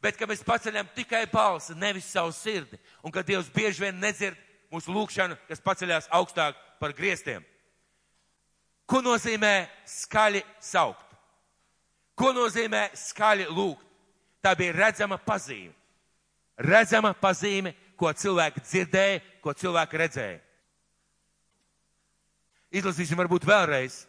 Bet, 0.00 0.16
ka 0.16 0.24
mēs 0.26 0.40
paceļam 0.46 0.88
tikai 0.96 1.26
balsi, 1.28 1.74
nevis 1.76 2.08
savu 2.08 2.32
sirdi. 2.32 2.78
Un 3.04 3.12
ka 3.12 3.22
Dievs 3.26 3.50
bieži 3.52 3.84
vien 3.84 3.98
nedzird 4.00 4.38
mūsu 4.72 4.94
lūgšanu, 4.94 5.36
kas 5.48 5.60
paceļās 5.60 6.08
augstāk 6.16 6.56
par 6.80 6.94
griestiem. 6.96 7.44
Ko 8.88 9.02
nozīmē 9.04 9.68
skaļi 9.86 10.40
saukt? 10.64 11.04
Ko 12.16 12.32
nozīmē 12.34 12.88
skaļi 12.96 13.46
lūgt? 13.52 13.84
Tā 14.40 14.54
bija 14.56 14.72
redzama 14.72 15.18
pazīme. 15.20 15.74
Redzama 16.60 17.12
pazīme, 17.16 17.74
ko 18.00 18.08
cilvēki 18.16 18.62
dzirdēja, 18.64 19.20
ko 19.42 19.54
cilvēki 19.56 20.00
redzēja. 20.00 20.38
Izlasīsim 22.70 23.18
varbūt 23.18 23.48
vēlreiz. 23.48 24.04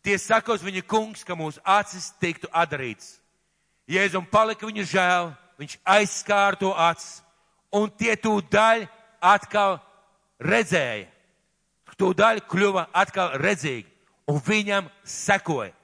Tie 0.00 0.16
saka 0.18 0.54
uz 0.54 0.62
viņa 0.64 0.84
kungs, 0.88 1.24
ka 1.26 1.36
mūsu 1.36 1.60
acis 1.66 2.12
tiktu 2.22 2.48
atdarīts. 2.52 3.18
Jēzum 3.90 4.24
palika 4.30 4.68
viņu 4.68 4.86
žēl, 4.86 5.32
viņš 5.60 5.76
aizskāra 5.84 6.56
to 6.60 6.70
acis, 6.72 7.20
un 7.74 7.90
tie 7.90 8.14
tūdaļ 8.16 8.86
atkal 9.20 9.80
redzēja. 10.40 11.08
Tūdaļ 12.00 12.38
kļuva 12.48 12.86
atkal 12.96 13.34
redzīgi, 13.42 13.84
un 14.32 14.38
viņam 14.40 14.86
sekoja. 15.04 15.74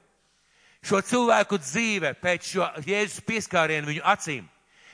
Šo 0.80 1.02
cilvēku 1.04 1.58
dzīve 1.60 2.14
pēc 2.22 2.52
šo 2.54 2.68
Jēzus 2.86 3.20
pieskārienu 3.26 3.90
viņu 3.90 4.04
acīm, 4.06 4.46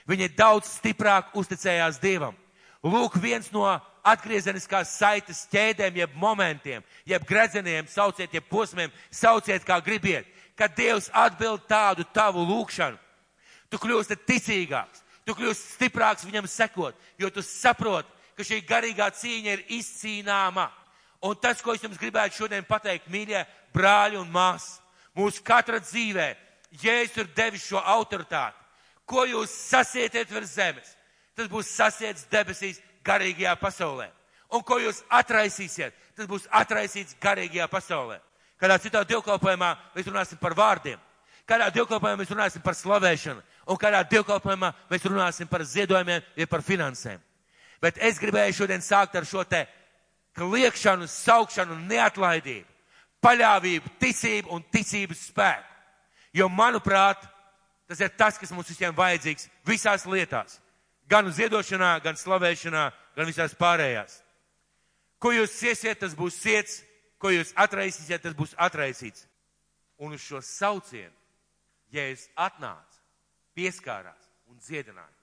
viņi 0.09 0.33
daudz 0.35 0.73
stiprāk 0.81 1.37
uzticējās 1.39 2.01
Dievam. 2.03 2.35
Lūk, 2.83 3.15
viens 3.23 3.47
no 3.55 3.63
atgriezeniskās 4.03 4.97
saites 4.99 5.45
ķēdēm, 5.53 6.01
jeb 6.03 6.15
momentiem, 6.19 6.83
jeb 7.07 7.25
gredzeniem, 7.29 7.87
sauciet, 7.87 8.33
jeb 8.35 8.49
posmiem, 8.51 8.91
sauciet, 9.15 9.63
kā 9.67 9.79
gribiet, 9.85 10.27
kad 10.59 10.75
Dievs 10.75 11.07
atbild 11.15 11.63
tādu 11.71 12.05
tavu 12.15 12.43
lūgšanu. 12.49 12.99
Tu 13.71 13.79
kļūsti 13.81 14.19
ticīgāks, 14.27 15.05
tu 15.25 15.37
kļūsti 15.39 15.77
stiprāks 15.77 16.27
viņam 16.27 16.51
sekot, 16.51 16.99
jo 17.19 17.31
tu 17.31 17.45
saproti, 17.47 18.11
ka 18.37 18.45
šī 18.45 18.59
garīgā 18.67 19.09
cīņa 19.15 19.55
ir 19.55 19.63
izcīnāma. 19.79 20.67
Un 21.23 21.39
tas, 21.39 21.63
ko 21.63 21.77
es 21.77 21.85
jums 21.85 22.01
gribētu 22.01 22.41
šodien 22.41 22.67
pateikt, 22.67 23.07
mīļie 23.13 23.45
brāļi 23.73 24.19
un 24.19 24.33
māsas, 24.33 24.81
mūsu 25.15 25.45
katra 25.47 25.79
dzīvē, 25.79 26.33
Jēzus 26.81 27.19
ir 27.21 27.27
devis 27.37 27.67
šo 27.69 27.83
autoritāti. 27.85 28.57
Ko 29.05 29.27
jūs 29.29 29.53
sasietiet 29.53 30.31
virs 30.33 30.55
zemes, 30.57 30.95
tas 31.37 31.49
būs 31.49 31.71
sasiets 31.77 32.27
debesīs 32.31 32.81
garīgajā 33.05 33.55
pasaulē. 33.61 34.11
Un 34.53 34.63
ko 34.63 34.79
jūs 34.83 35.01
atraisīsiet, 35.09 35.95
tas 36.17 36.29
būs 36.29 36.49
atraisīts 36.51 37.17
garīgajā 37.21 37.69
pasaulē. 37.73 38.21
Kādā 38.61 38.77
citā 38.79 39.03
dievkalpojumā 39.09 39.73
mēs 39.97 40.07
runāsim 40.07 40.39
par 40.39 40.55
vārdiem, 40.55 41.01
kādā 41.49 41.71
dievkalpojumā 41.75 42.21
mēs 42.21 42.31
runāsim 42.31 42.63
par 42.63 42.77
slavēšanu, 42.79 43.43
un 43.67 43.79
kādā 43.81 44.03
dievkalpojumā 44.11 44.73
mēs 44.91 45.07
runāsim 45.09 45.49
par 45.51 45.65
ziedojumiem, 45.67 46.23
ja 46.37 46.47
par 46.47 46.63
finansēm. 46.63 47.21
Bet 47.83 47.99
es 47.99 48.21
gribēju 48.23 48.61
šodien 48.61 48.85
sākt 48.85 49.17
ar 49.19 49.27
šo 49.27 49.43
te 49.45 49.65
kliekšanu, 50.39 51.09
saukšanu, 51.11 51.81
neatlaidību, 51.91 52.69
paļāvību, 53.23 53.97
ticību 54.01 54.53
un 54.55 54.63
ticības 54.73 55.27
spēku. 55.33 55.69
Jo, 56.33 56.49
manuprāt, 56.49 57.25
tas 57.89 58.01
ir 58.01 58.13
tas, 58.17 58.39
kas 58.41 58.53
mums 58.55 58.71
visiem 58.71 58.95
vajadzīgs 58.97 59.49
visās 59.69 60.07
lietās. 60.09 60.61
Gan 61.13 61.29
ziedošanā, 61.29 61.99
gan 62.01 62.17
slavēšanā, 62.17 62.87
gan 63.17 63.29
visās 63.29 63.53
pārējās. 63.59 64.23
Ko 65.21 65.35
jūs 65.35 65.53
siesiet, 65.59 66.01
tas 66.01 66.15
būs 66.17 66.39
siets, 66.41 66.79
ko 67.21 67.31
jūs 67.31 67.53
atraisīsiet, 67.61 68.23
tas 68.25 68.37
būs 68.39 68.55
atraisīts. 68.57 69.27
Un 70.01 70.17
uz 70.17 70.25
šo 70.25 70.41
saucienu, 70.43 71.13
ja 71.93 72.07
es 72.11 72.25
atnācu, 72.35 73.03
pieskārās 73.55 74.31
un 74.49 74.57
dziedināju. 74.57 75.19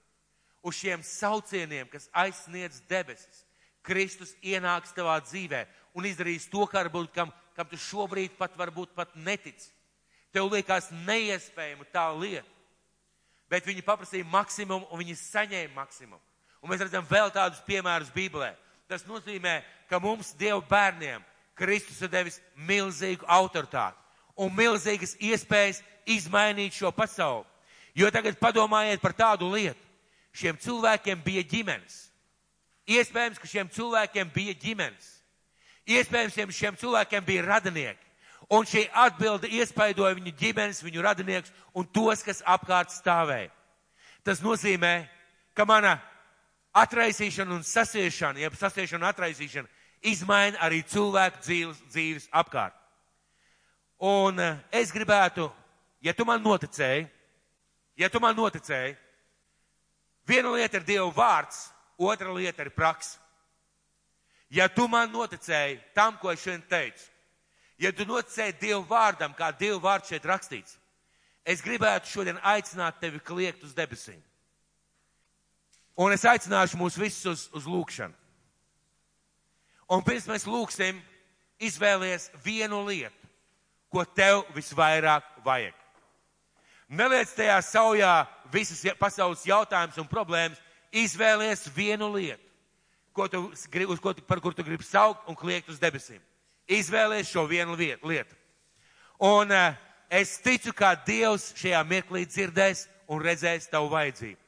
Uz 0.62 0.78
šiem 0.78 1.02
saucieniem, 1.04 1.88
kas 1.90 2.06
aizsniedz 2.22 2.78
debesis, 2.88 3.42
Kristus 3.82 4.36
ienāks 4.44 4.94
tavā 4.94 5.18
dzīvē 5.24 5.64
un 5.96 6.06
izdarīs 6.06 6.46
to, 6.52 6.68
varbūt, 6.70 7.10
kam, 7.16 7.34
kam 7.56 7.66
tu 7.66 7.80
šobrīd 7.80 8.38
pat 8.38 8.54
varbūt 8.60 8.94
pat 8.94 9.16
netici. 9.16 9.72
Tev 10.30 10.52
liekas 10.52 10.92
neiespējama 11.08 11.88
tā 11.90 12.06
lieta 12.14 12.59
bet 13.50 13.66
viņi 13.66 13.84
paprasīja 13.84 14.28
maksimumu 14.30 14.86
un 14.90 15.02
viņi 15.02 15.16
saņēma 15.18 15.74
maksimumu. 15.74 16.22
Un 16.60 16.70
mēs 16.70 16.84
redzam 16.84 17.06
vēl 17.08 17.32
tādus 17.34 17.62
piemērus 17.66 18.12
Bībelē. 18.14 18.52
Tas 18.88 19.06
nozīmē, 19.08 19.60
ka 19.88 20.00
mums, 20.02 20.34
Dieva 20.38 20.60
bērniem, 20.68 21.24
Kristus 21.58 22.00
ir 22.02 22.10
devis 22.12 22.40
milzīgu 22.56 23.26
autoritāti 23.28 23.98
un 24.40 24.52
milzīgas 24.56 25.16
iespējas 25.20 25.82
izmainīt 26.08 26.76
šo 26.76 26.92
pasauli. 26.94 27.46
Jo 27.94 28.08
tagad 28.14 28.38
padomājiet 28.40 29.02
par 29.02 29.12
tādu 29.16 29.50
lietu. 29.52 29.80
Šiem 30.32 30.56
cilvēkiem 30.62 31.22
bija 31.24 31.42
ģimenes. 31.42 31.96
Iespējams, 32.90 33.38
ka 33.38 33.50
šiem 33.50 33.70
cilvēkiem 33.74 34.30
bija 34.34 34.54
ģimenes. 34.62 35.08
Iespējams, 35.90 36.36
ka 36.38 36.54
šiem 36.54 36.78
cilvēkiem 36.78 37.26
bija 37.26 37.46
radinieki. 37.48 38.09
Un 38.50 38.66
šī 38.66 38.88
atbilde 38.90 39.46
iespaidoja 39.46 40.16
viņu 40.18 40.32
ģimenes, 40.34 40.82
viņu 40.82 41.02
radinieks 41.06 41.52
un 41.74 41.86
tos, 41.86 42.24
kas 42.26 42.42
apkārt 42.42 42.90
stāvēja. 42.90 43.52
Tas 44.26 44.42
nozīmē, 44.42 45.06
ka 45.54 45.64
mana 45.64 46.00
atraisīšana 46.74 47.54
un 47.54 47.62
sasiešana, 47.66 48.42
jeb 48.42 48.56
sasiešana 48.58 49.04
un 49.04 49.10
atraisīšana, 49.12 49.70
izmaina 50.02 50.58
arī 50.66 50.82
cilvēku 50.82 51.42
dzīves, 51.44 51.82
dzīves 51.92 52.28
apkārt. 52.42 52.74
Un 54.00 54.40
eh, 54.40 54.58
es 54.72 54.92
gribētu, 54.92 55.50
ja 56.00 56.14
tu 56.16 56.24
man 56.24 56.42
noticēji, 56.42 57.04
ja 58.00 58.08
tu 58.08 58.20
man 58.22 58.36
noticēji, 58.36 58.96
viena 60.26 60.54
lieta 60.56 60.80
ir 60.80 60.86
Dieva 60.88 61.10
vārds, 61.12 61.66
otra 62.00 62.32
lieta 62.32 62.64
ir 62.64 62.72
praksa. 62.72 63.18
Ja 64.50 64.66
tu 64.72 64.88
man 64.88 65.12
noticēji 65.12 65.78
tam, 65.94 66.16
ko 66.18 66.32
es 66.32 66.40
šodien 66.42 66.62
teicu, 66.66 67.09
ja 67.80 67.92
tu 67.92 68.04
noticēji 68.04 68.58
Dievu 68.60 68.84
vārdam, 68.88 69.34
kā 69.36 69.50
Dievu 69.56 69.80
vārds 69.82 70.12
šeit 70.12 70.26
rakstīts, 70.28 70.76
es 71.44 71.62
gribētu 71.64 72.10
šodien 72.10 72.40
aicināt 72.44 73.00
tevi 73.00 73.20
kliegt 73.24 73.64
uz 73.64 73.74
debesīm. 73.76 74.20
Un 76.00 76.14
es 76.14 76.24
aicināšu 76.24 76.78
mūs 76.80 76.96
visus 77.00 77.26
uz, 77.26 77.46
uz 77.56 77.66
lūkšanu. 77.68 78.14
Un 79.90 80.04
pirms 80.06 80.28
mēs 80.30 80.46
lūksim, 80.46 81.00
izvēlies 81.60 82.28
vienu 82.44 82.84
lietu, 82.86 83.28
ko 83.90 84.04
tev 84.06 84.44
visvairāk 84.54 85.26
vajag. 85.44 85.74
Neliec 86.90 87.32
tajā 87.34 87.58
saujā 87.62 88.14
visas 88.52 88.80
pasaules 88.98 89.42
jautājumus 89.46 89.98
un 89.98 90.08
problēmas, 90.10 90.62
izvēlies 90.94 91.66
vienu 91.74 92.08
lietu, 92.14 92.42
ko 93.14 93.26
tu, 93.30 93.42
uz 93.50 94.00
ko 94.02 94.14
par 94.26 94.40
kur 94.42 94.54
tu 94.54 94.64
gribi 94.66 94.86
saukt 94.86 95.28
un 95.28 95.38
kliegt 95.38 95.70
uz 95.70 95.78
debesīm. 95.82 96.22
Izvēlies 96.70 97.30
šo 97.30 97.48
vienu 97.50 97.74
lietu. 97.74 98.36
Un 99.20 99.50
uh, 99.50 99.74
es 100.10 100.38
ticu, 100.38 100.72
ka 100.72 100.94
Dievs 100.94 101.50
šajā 101.58 101.80
mirklī 101.84 102.22
dzirdēs 102.24 102.86
un 103.10 103.22
redzēs 103.22 103.68
tavu 103.68 103.90
vajadzību. 103.90 104.38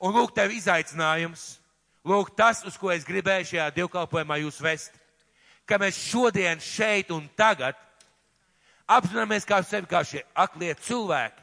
Un 0.00 0.14
lūk, 0.14 0.32
tev 0.34 0.52
izaicinājums, 0.54 1.58
lūk, 2.08 2.32
tas, 2.38 2.64
uz 2.64 2.78
ko 2.80 2.92
es 2.94 3.06
gribēju 3.06 3.50
šajā 3.52 3.68
divkalpojumā 3.76 4.40
jūs 4.40 4.60
vest, 4.64 4.94
ka 5.68 5.76
mēs 5.78 5.98
šodien 6.08 6.62
šeit 6.62 7.10
un 7.12 7.26
tagad 7.36 7.76
apzināmies 8.88 9.44
kā 9.44 9.60
sevi 9.62 9.90
kā 9.90 10.00
šie 10.06 10.22
aklie 10.32 10.72
cilvēki, 10.86 11.42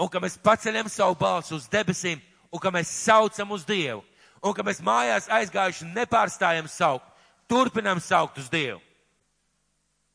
un 0.00 0.08
ka 0.08 0.22
mēs 0.22 0.38
paceļam 0.40 0.88
savu 0.88 1.18
balsu 1.20 1.58
uz 1.58 1.66
debesīm, 1.70 2.22
un 2.48 2.62
ka 2.62 2.72
mēs 2.72 2.94
saucam 3.04 3.52
uz 3.52 3.66
Dievu, 3.68 4.00
un 4.40 4.54
ka 4.56 4.64
mēs 4.64 4.80
mājās 4.80 5.28
aizgājuši 5.28 5.90
nepārstājam 5.92 6.70
saukt, 6.70 7.06
turpinam 7.50 8.00
saukt 8.00 8.40
uz 8.40 8.48
Dievu 8.50 8.80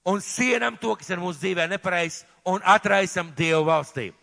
un 0.08 0.22
sienam 0.24 0.78
to, 0.80 0.96
kas 0.96 1.12
ir 1.12 1.20
mūsu 1.22 1.42
dzīvē 1.42 1.68
nepareizs, 1.74 2.24
un 2.48 2.64
atraisam 2.64 3.34
Dievu 3.36 3.66
valstību. 3.68 4.16